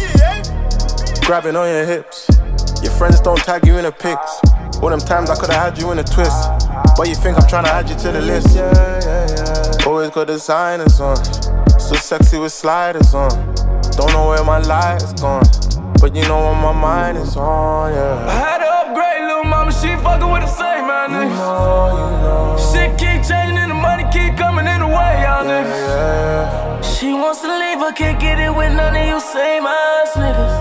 Grabbing 1.26 1.56
on 1.56 1.68
your 1.68 1.86
hips, 1.86 2.30
your 2.82 2.92
friends 2.92 3.20
don't 3.20 3.40
tag 3.40 3.66
you 3.66 3.78
in 3.78 3.84
the 3.84 3.92
pics. 3.92 4.40
All 4.82 4.90
them 4.90 5.00
times 5.00 5.30
I 5.30 5.36
could've 5.36 5.56
had 5.56 5.78
you 5.78 5.92
in 5.92 6.00
a 6.00 6.04
twist, 6.04 6.50
but 6.96 7.08
you 7.10 7.16
think 7.16 7.38
I'm 7.38 7.48
trying 7.50 7.66
to 7.66 7.72
add 7.72 7.90
you 7.90 7.96
to 7.96 8.12
the 8.12 8.22
list. 8.22 8.58
Always 9.86 10.12
got 10.12 10.28
the 10.28 10.38
signers 10.38 11.02
on. 11.02 11.18
So 11.80 11.96
sexy 11.96 12.38
with 12.38 12.54
sliders 12.54 13.14
on. 13.14 13.49
Don't 14.00 14.14
know 14.14 14.30
where 14.30 14.46
my 14.46 14.60
life's 14.60 15.12
going. 15.20 15.44
But 16.00 16.16
you 16.16 16.24
know 16.24 16.40
what 16.40 16.56
my 16.56 16.72
mind 16.72 17.18
is 17.18 17.36
on, 17.36 17.92
yeah. 17.92 18.32
I 18.32 18.32
had 18.32 18.60
to 18.64 18.70
upgrade, 18.80 19.28
little 19.28 19.44
mama. 19.44 19.74
She 19.74 19.92
fucking 20.00 20.32
with 20.32 20.40
the 20.40 20.48
same, 20.48 20.88
man. 20.88 21.12
You 21.12 21.28
know, 21.28 22.00
you 22.00 22.08
know. 22.24 22.56
Shit 22.72 22.96
keep 22.96 23.28
changing 23.28 23.60
and 23.60 23.72
the 23.72 23.76
money 23.76 24.06
keep 24.08 24.38
coming 24.38 24.68
in 24.68 24.80
the 24.80 24.88
way, 24.88 25.12
y'all 25.20 25.44
yeah, 25.44 25.52
niggas. 25.52 25.84
Yeah. 25.84 26.80
She 26.80 27.12
wants 27.12 27.42
to 27.42 27.52
leave, 27.52 27.80
but 27.80 27.98
can't 27.98 28.18
get 28.22 28.40
it 28.40 28.56
with 28.56 28.72
none 28.72 28.96
of 28.96 29.06
you 29.06 29.20
same 29.20 29.68
ass 29.68 30.16
niggas. 30.16 30.56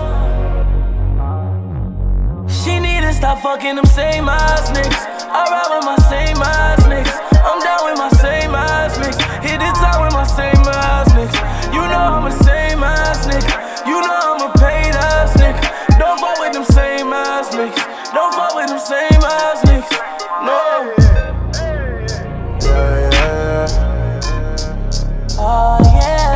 She 2.51 2.77
need 2.77 3.07
to 3.07 3.13
stop 3.13 3.39
fucking 3.39 3.75
them 3.77 3.85
same 3.85 4.27
ass 4.27 4.67
niggas. 4.75 4.99
I 5.31 5.47
ride 5.47 5.71
with 5.79 5.85
my 5.87 5.95
same 6.11 6.43
ass 6.43 6.83
niggas. 6.91 7.15
I'm 7.39 7.63
down 7.63 7.87
with 7.87 7.97
my 8.03 8.09
same 8.19 8.53
ass 8.53 8.97
niggas. 8.97 9.28
Hit 9.59 9.75
the 9.75 9.79
top 9.79 10.01
with 10.01 10.13
my 10.13 10.23
same 10.23 10.63
ass 10.67 11.11
niggas. 11.11 11.73
You 11.73 11.81
know 11.91 11.99
I'm 12.15 12.25
a 12.25 12.31
same 12.31 12.83
ass 12.83 13.27
nigga. 13.27 13.87
You 13.87 13.99
know 13.99 14.19
I'm 14.31 14.41
a 14.49 14.53
paid 14.57 14.95
ass 14.95 15.35
nigga. 15.35 15.99
Don't 15.99 16.19
fuck 16.19 16.39
with 16.39 16.53
them 16.53 16.63
same 16.63 17.11
ass 17.11 17.49
niggas. 17.53 18.13
Don't 18.13 18.33
fuck 18.33 18.55
with 18.55 18.69
them 18.69 18.79
same 18.79 19.23
ass 19.23 19.61
niggas. 19.67 19.91
No. 20.47 20.95
Yeah, 22.61 23.11
yeah, 23.11 23.67
yeah. 23.67 23.67
Oh, 25.37 25.79
yeah. 25.95 26.28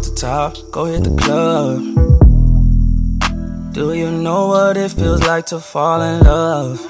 Off 0.00 0.08
the 0.08 0.14
top, 0.14 0.56
go 0.70 0.84
hit 0.86 1.04
the 1.04 1.14
club. 1.16 1.78
Do 3.74 3.92
you 3.92 4.10
know 4.10 4.48
what 4.48 4.76
it 4.76 4.90
feels 4.92 5.22
like 5.22 5.46
to 5.46 5.60
fall 5.60 6.00
in 6.00 6.20
love? 6.20 6.80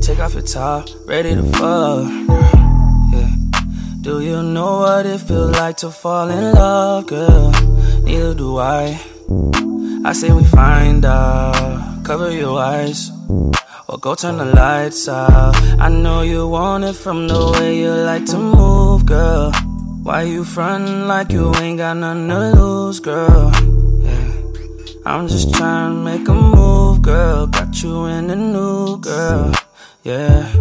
Take 0.00 0.18
off 0.18 0.32
your 0.32 0.42
top, 0.42 0.88
ready 1.04 1.34
to 1.34 1.42
fuck. 1.42 2.08
Yeah. 3.12 3.30
Do 4.00 4.20
you 4.22 4.42
know 4.42 4.78
what 4.80 5.04
it 5.04 5.20
feels 5.20 5.50
like 5.56 5.76
to 5.78 5.90
fall 5.90 6.30
in 6.30 6.54
love, 6.54 7.06
girl? 7.06 7.50
Neither 8.04 8.34
do 8.34 8.58
I. 8.58 8.98
I 10.04 10.12
say 10.14 10.32
we 10.32 10.44
find 10.44 11.04
out, 11.04 12.02
cover 12.04 12.30
your 12.30 12.58
eyes. 12.58 13.10
Or 13.88 13.98
go 13.98 14.14
turn 14.14 14.38
the 14.38 14.46
lights 14.46 15.06
out. 15.06 15.54
I 15.78 15.90
know 15.90 16.22
you 16.22 16.48
want 16.48 16.84
it 16.84 16.94
from 16.94 17.28
the 17.28 17.52
way 17.52 17.78
you 17.80 17.90
like 17.90 18.24
to 18.26 18.38
move, 18.38 19.04
girl. 19.04 19.52
Why 20.12 20.24
you 20.24 20.44
frontin' 20.44 21.08
like 21.08 21.32
you 21.32 21.54
ain't 21.54 21.78
got 21.78 21.96
nothing 21.96 22.28
to 22.28 22.50
lose, 22.50 23.00
girl? 23.00 23.50
Yeah. 24.04 24.32
I'm 25.06 25.26
just 25.26 25.54
trying 25.54 25.94
to 25.94 26.00
make 26.04 26.28
a 26.28 26.34
move, 26.34 27.00
girl. 27.00 27.46
Got 27.46 27.82
you 27.82 28.04
in 28.04 28.26
the 28.26 28.36
new, 28.36 28.98
girl. 28.98 29.54
Yeah. 30.04 30.52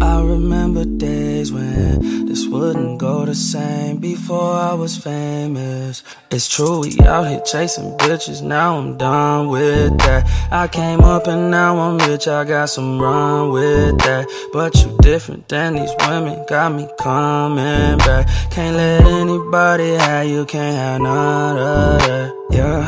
I 0.00 0.20
remember 0.24 0.84
days 0.84 1.52
when 1.52 2.26
this 2.26 2.48
wouldn't 2.48 2.98
go 2.98 3.24
the 3.24 3.36
same 3.36 3.98
before 3.98 4.54
I 4.54 4.74
was 4.74 4.96
famous. 4.96 6.02
It's 6.38 6.46
true, 6.46 6.82
we 6.82 6.96
out 7.00 7.26
here 7.26 7.40
chasing 7.40 7.96
bitches, 7.98 8.42
now 8.42 8.78
I'm 8.78 8.96
done 8.96 9.48
with 9.48 9.98
that. 9.98 10.24
I 10.52 10.68
came 10.68 11.00
up 11.00 11.26
and 11.26 11.50
now 11.50 11.76
I'm 11.76 11.98
rich, 12.08 12.28
I 12.28 12.44
got 12.44 12.66
some 12.66 13.02
run 13.02 13.50
with 13.50 13.98
that. 13.98 14.28
But 14.52 14.76
you 14.76 14.96
different 15.02 15.48
than 15.48 15.74
these 15.74 15.90
women, 16.06 16.46
got 16.48 16.72
me 16.72 16.86
coming 16.96 17.98
back. 17.98 18.28
Can't 18.52 18.76
let 18.76 19.04
anybody 19.04 19.94
have 19.94 20.28
you, 20.28 20.46
can't 20.46 20.76
have 20.76 21.00
none 21.00 21.58
of 21.58 22.02
that. 22.06 22.32
Yeah. 22.52 22.86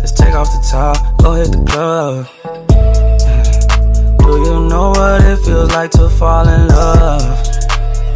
Let's 0.00 0.12
take 0.12 0.32
off 0.32 0.48
the 0.48 0.66
top, 0.70 1.18
go 1.18 1.34
hit 1.34 1.52
the 1.52 1.62
club. 1.68 2.26
Do 4.20 4.30
you 4.30 4.66
know 4.66 4.92
what 4.96 5.20
it 5.24 5.36
feels 5.44 5.70
like 5.72 5.90
to 5.90 6.08
fall 6.08 6.48
in 6.48 6.68
love? 6.68 7.44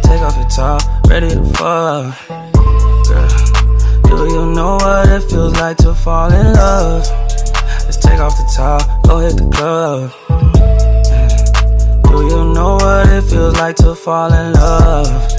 Take 0.01 0.21
off 0.21 0.35
your 0.35 0.49
top, 0.49 0.81
ready 1.07 1.29
to 1.29 1.45
fuck. 1.53 2.42
You 4.33 4.47
know 4.47 4.77
what 4.77 5.09
it 5.09 5.21
feels 5.29 5.53
like 5.53 5.77
to 5.77 5.93
fall 5.93 6.33
in 6.33 6.53
love? 6.53 7.05
Let's 7.85 7.97
take 7.97 8.19
off 8.19 8.35
the 8.35 8.51
top, 8.55 9.03
go 9.03 9.19
hit 9.19 9.37
the 9.37 9.47
club. 9.55 10.09
Mm. 10.27 12.09
Do 12.09 12.17
you 12.25 12.51
know 12.51 12.73
what 12.77 13.09
it 13.09 13.21
feels 13.29 13.53
like 13.57 13.75
to 13.75 13.93
fall 13.93 14.33
in 14.33 14.53
love? 14.53 15.29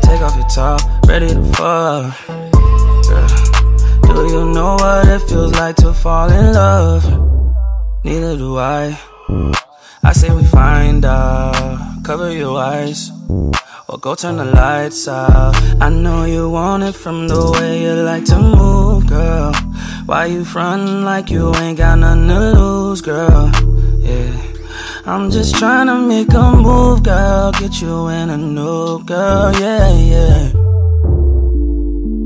Take 0.00 0.22
off 0.22 0.34
your 0.34 0.48
top, 0.48 0.80
ready 1.06 1.28
to 1.28 1.44
fuck. 1.52 2.26
Girl, 4.00 4.14
do 4.14 4.32
you 4.32 4.44
know 4.46 4.76
what 4.76 5.08
it 5.08 5.20
feels 5.28 5.52
like 5.52 5.76
to 5.76 5.92
fall 5.92 6.30
in 6.32 6.54
love? 6.54 7.04
Neither 8.02 8.38
do 8.38 8.56
I. 8.56 8.98
I 10.04 10.12
say 10.12 10.30
we 10.34 10.42
find 10.44 11.04
out, 11.04 12.02
cover 12.02 12.32
your 12.32 12.58
eyes, 12.58 13.12
or 13.88 13.98
go 14.00 14.16
turn 14.16 14.36
the 14.36 14.44
lights 14.44 15.06
out. 15.06 15.54
I 15.80 15.90
know 15.90 16.24
you 16.24 16.50
want 16.50 16.82
it 16.82 16.96
from 16.96 17.28
the 17.28 17.52
way 17.52 17.82
you 17.84 17.92
like 18.02 18.24
to 18.24 18.38
move, 18.38 19.06
girl. 19.06 19.52
Why 20.06 20.26
you 20.26 20.44
frontin' 20.44 21.04
like 21.04 21.30
you 21.30 21.54
ain't 21.54 21.78
got 21.78 22.00
nothing 22.00 22.26
to 22.26 22.40
lose, 22.52 23.00
girl? 23.00 23.52
Yeah. 24.00 24.42
I'm 25.06 25.30
just 25.30 25.54
trying 25.54 25.86
to 25.86 26.00
make 26.00 26.32
a 26.34 26.52
move, 26.52 27.04
girl. 27.04 27.52
Get 27.52 27.80
you 27.80 28.08
in 28.08 28.28
a 28.30 28.36
new 28.36 29.04
girl, 29.04 29.52
yeah, 29.52 29.92
yeah. 30.14 30.52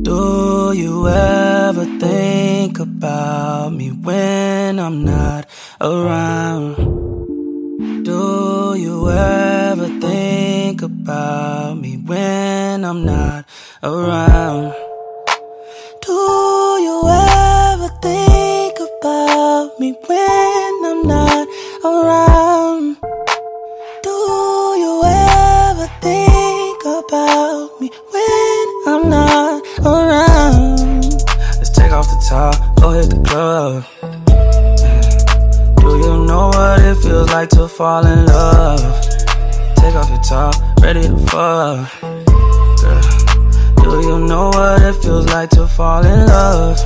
Do 0.03 0.73
you 0.75 1.09
ever 1.09 1.85
think 1.99 2.79
about 2.79 3.75
me 3.75 3.91
when 3.91 4.79
I'm 4.79 5.05
not 5.05 5.47
around? 5.79 7.06
Do 8.07 8.77
you 8.79 9.11
ever 9.11 9.89
think 9.99 10.81
about 10.81 11.75
me 11.81 11.97
when 11.97 12.85
I'm 12.85 13.05
not 13.05 13.47
around? 13.83 14.73
Do 16.07 16.13
you 16.87 17.03
ever 17.09 17.89
think 18.01 18.79
about 18.79 19.81
me 19.81 19.91
when 20.07 20.85
I'm 20.85 21.03
not 21.03 21.49
around? 21.85 22.97
Do 24.05 24.17
you 24.83 25.03
ever 25.03 25.89
think 26.01 26.83
about 26.85 27.81
me 27.81 27.91
when 28.13 28.67
I'm 28.87 29.11
not 29.11 29.65
around? 29.85 31.03
Let's 31.59 31.71
take 31.71 31.91
off 31.91 32.07
the 32.07 32.25
top, 32.31 32.77
go 32.77 32.91
hit 32.91 33.11
the 33.11 33.21
club. 33.29 33.96
Know 36.37 36.49
what 36.49 36.83
it 36.83 36.97
feels 36.97 37.31
like 37.31 37.49
to 37.57 37.67
fall 37.67 38.05
in 38.07 38.27
love? 38.27 39.01
Take 39.77 39.95
off 39.95 40.11
your 40.11 40.21
top, 40.21 40.55
ready 40.83 41.01
to 41.01 41.17
fuck. 41.29 41.91
Girl, 43.77 44.03
do 44.03 44.07
you 44.07 44.19
know 44.27 44.49
what 44.51 44.83
it 44.83 44.97
feels 44.97 45.27
like 45.29 45.49
to 45.57 45.67
fall 45.67 46.05
in 46.05 46.27
love? 46.27 46.77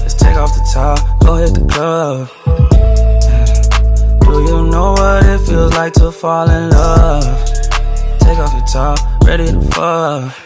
Let's 0.00 0.14
take 0.14 0.34
off 0.34 0.54
the 0.54 0.66
top, 0.72 1.20
go 1.20 1.36
hit 1.36 1.52
the 1.52 1.66
club. 1.68 2.30
Do 4.22 4.32
you 4.48 4.66
know 4.72 4.92
what 4.92 5.26
it 5.26 5.40
feels 5.40 5.74
like 5.74 5.92
to 6.00 6.10
fall 6.10 6.48
in 6.48 6.70
love? 6.70 7.44
Take 8.20 8.38
off 8.38 8.54
your 8.54 8.66
top, 8.72 8.98
ready 9.26 9.44
to 9.44 9.60
fuck. 9.72 10.44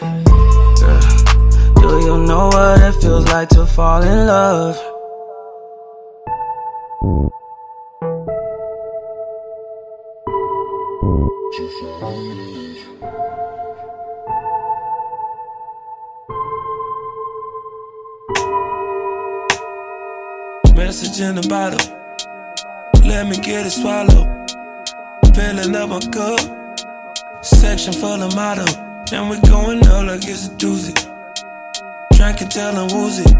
Girl, 1.75 2.01
do 2.01 2.05
you 2.05 2.17
know 2.27 2.47
what 2.49 2.81
it 2.81 3.01
feels 3.01 3.25
like 3.27 3.47
to 3.55 3.65
fall 3.65 4.01
in 4.01 4.27
love? 4.27 4.75
Message 20.75 21.21
in 21.21 21.35
the 21.35 21.45
bottle. 21.47 21.79
Let 23.07 23.27
me 23.27 23.37
get 23.37 23.65
it 23.65 23.71
swallowed. 23.71 24.27
Filling 25.35 25.75
up 25.75 25.89
my 25.89 25.99
cup. 26.11 26.39
Section 27.43 27.93
full 27.93 28.23
of 28.23 28.35
motto. 28.35 28.65
And 29.13 29.29
we 29.29 29.39
going 29.47 29.85
up 29.85 30.07
like 30.07 30.27
it's 30.27 30.47
a 30.47 30.51
doozy. 30.51 30.93
Drinking 32.13 32.49
till 32.49 32.75
I'm 32.75 32.87
woozy. 32.93 33.31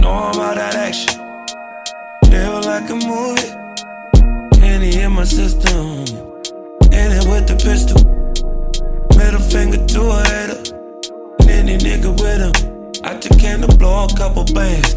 Know 0.00 0.10
I'm 0.10 0.40
out 0.40 0.56
that 0.56 0.74
action. 0.74 1.14
Feel 2.30 2.60
like 2.62 2.90
a 2.90 2.96
movie. 2.96 4.62
Any 4.64 5.00
in 5.00 5.12
my 5.12 5.24
system. 5.24 6.27
With 7.08 7.48
the 7.48 7.56
pistol. 7.56 8.04
Middle 9.16 9.40
finger 9.40 9.80
to 9.80 10.00
a 10.12 10.20
hater. 10.28 10.60
And 11.40 11.70
any 11.70 11.78
nigga 11.78 12.12
with 12.20 12.40
him. 12.44 12.52
I 13.02 13.18
took 13.18 13.38
care 13.40 13.56
blow 13.58 14.04
a 14.04 14.08
couple 14.14 14.44
bands. 14.52 14.92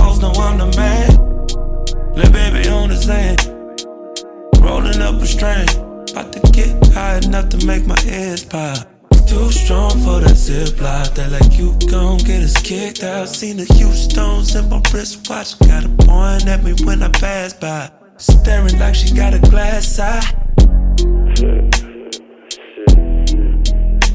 Hoes 0.00 0.20
know 0.20 0.32
I'm 0.32 0.56
the 0.56 0.72
man. 0.80 1.12
Lil' 2.14 2.32
baby 2.32 2.68
on 2.70 2.88
the 2.88 2.96
sand. 2.96 3.36
Rolling 4.64 5.02
up 5.02 5.20
a 5.20 5.26
strand. 5.26 5.70
About 6.10 6.32
to 6.32 6.40
get 6.52 6.72
high 6.94 7.18
enough 7.18 7.50
to 7.50 7.66
make 7.66 7.86
my 7.86 7.98
ears 8.06 8.42
pop. 8.42 8.88
Too 9.28 9.52
strong 9.52 9.90
for 10.00 10.20
that 10.20 10.36
zip 10.36 10.80
lock. 10.80 11.12
They 11.12 11.28
like 11.28 11.52
you 11.58 11.76
gon' 11.90 12.16
get 12.18 12.42
us 12.42 12.56
kicked 12.62 13.02
out. 13.02 13.28
Seen 13.28 13.58
the 13.58 13.66
huge 13.74 14.10
stones 14.10 14.54
in 14.54 14.70
my 14.70 14.80
wristwatch. 14.90 15.58
Got 15.58 15.84
a 15.84 15.88
point 16.06 16.46
at 16.48 16.64
me 16.64 16.72
when 16.84 17.02
I 17.02 17.10
pass 17.10 17.52
by. 17.52 17.90
Staring 18.16 18.78
like 18.78 18.94
she 18.94 19.14
got 19.14 19.34
a 19.34 19.38
glass 19.38 19.98
eye. 19.98 20.44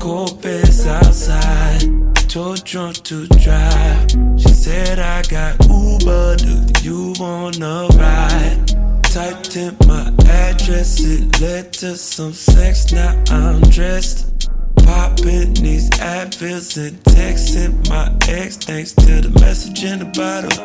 Cold 0.10 0.42
beds 0.42 0.88
outside. 0.88 1.82
Too 2.28 2.56
drunk 2.64 2.96
to 3.04 3.28
drive. 3.28 4.10
She 4.42 4.50
said 4.50 4.98
I 4.98 5.22
got 5.22 5.64
Uber. 5.70 6.36
Do 6.38 6.66
you 6.82 7.14
wanna 7.20 7.86
ride? 7.94 9.04
Typed 9.04 9.56
in 9.56 9.78
my 9.86 10.12
address. 10.28 11.00
It 11.00 11.40
led 11.40 11.74
to 11.74 11.96
some 11.96 12.34
sex. 12.34 12.92
Now 12.92 13.24
I'm 13.30 13.62
dressed. 13.70 14.50
Popping 14.78 15.54
these 15.54 15.92
Advils 16.00 16.76
and 16.84 16.98
texting 17.04 17.88
my 17.88 18.12
ex. 18.28 18.58
Thanks 18.58 18.94
to 18.94 19.22
the 19.22 19.30
message 19.40 19.84
in 19.84 20.00
the 20.00 20.06
bottle. 20.06 20.58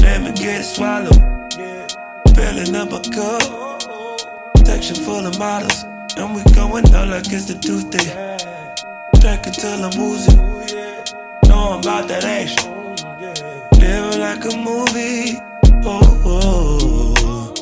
Let 0.00 0.22
me 0.22 0.32
get 0.32 0.62
it 0.62 0.64
swallowed. 0.64 1.20
Filling 2.34 2.74
up 2.74 2.90
a 2.90 3.00
cup. 3.10 4.54
Protection 4.54 4.96
full 4.96 5.26
of 5.26 5.38
models. 5.38 5.84
And 6.20 6.34
we 6.34 6.42
going 6.52 6.84
out 6.94 7.08
like 7.08 7.32
it's 7.32 7.46
the 7.46 7.54
Tuesday. 7.54 8.04
Drinking 9.20 9.54
till 9.54 9.82
I'm 9.82 9.90
woozy. 9.98 10.36
Know 11.48 11.72
I'm 11.72 11.80
about 11.80 12.08
that 12.08 12.24
action. 12.24 12.70
Living 13.80 14.20
like 14.20 14.44
a 14.44 14.54
movie. 14.54 15.38
Oh, 15.86 16.20
oh. 16.26 17.54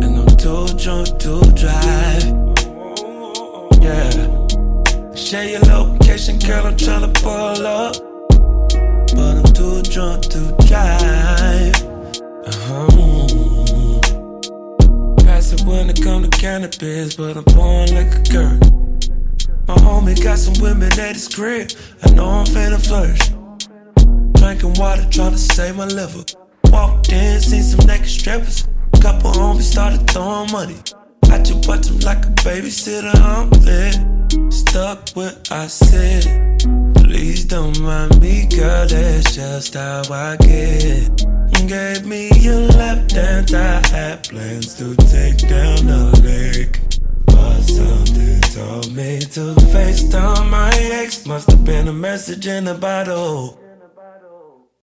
And 0.00 0.14
I'm 0.20 0.30
too 0.36 0.68
drunk 0.78 1.18
to 1.18 1.42
drive. 1.58 2.22
Yeah. 3.82 4.12
Share 5.16 5.48
your 5.48 5.62
location, 5.62 6.38
girl. 6.38 6.66
I'm 6.66 6.76
tryna 6.76 7.12
pull 7.14 7.66
up. 7.66 7.96
But 9.16 9.38
I'm 9.38 9.52
too 9.52 9.82
drunk 9.90 10.22
to 10.30 10.54
drive. 10.68 11.82
Pass 12.44 12.94
it 12.94 13.01
when 15.72 15.88
it 15.88 16.02
come 16.02 16.22
to 16.22 16.28
cannabis, 16.28 17.16
but 17.16 17.34
I'm 17.34 17.44
pouring 17.44 17.94
like 17.94 18.14
a 18.14 18.22
girl. 18.30 18.58
My 19.66 19.74
homie 19.76 20.22
got 20.22 20.38
some 20.38 20.54
women 20.62 20.92
at 21.00 21.14
his 21.14 21.28
crib. 21.28 21.70
I 22.04 22.10
know 22.10 22.26
I'm 22.26 22.44
finna 22.44 22.78
flourish. 22.86 23.24
Drinking 24.34 24.74
water, 24.74 25.08
trying 25.10 25.32
to 25.32 25.38
save 25.38 25.76
my 25.76 25.86
liver. 25.86 26.24
Walked 26.66 27.10
in, 27.10 27.40
seen 27.40 27.62
some 27.62 27.86
naked 27.86 28.08
strippers. 28.08 28.68
Couple 29.00 29.32
homies 29.32 29.62
started 29.62 30.08
throwing 30.10 30.52
money. 30.52 30.76
I 31.30 31.38
just 31.38 31.66
watch 31.66 31.86
them 31.86 31.98
like 32.00 32.24
a 32.26 32.30
babysitter, 32.44 33.14
I'm 33.16 33.48
lit. 33.66 34.52
Stuck 34.52 35.08
what 35.16 35.50
I 35.50 35.66
said. 35.68 36.81
Please 37.12 37.44
don't 37.44 37.78
mind 37.80 38.22
me, 38.22 38.46
girl, 38.46 38.86
that's 38.88 39.34
just 39.34 39.74
how 39.74 40.00
I 40.10 40.34
get. 40.38 41.20
You 41.20 41.68
gave 41.68 42.06
me 42.06 42.30
a 42.48 42.56
lap 42.74 43.06
dance, 43.06 43.52
I 43.52 43.86
had 43.88 44.26
plans 44.26 44.74
to 44.76 44.96
take 44.96 45.36
down 45.46 45.84
the 45.84 46.08
lake. 46.24 46.80
But 47.26 47.60
something 47.64 48.40
told 48.54 48.96
me 48.96 49.20
to 49.20 49.54
FaceTime 49.74 50.48
my 50.48 50.70
ex. 50.74 51.26
Must 51.26 51.50
have 51.50 51.66
been 51.66 51.86
a 51.88 51.92
message 51.92 52.46
in 52.46 52.64
the 52.64 52.74
bottle. 52.74 53.61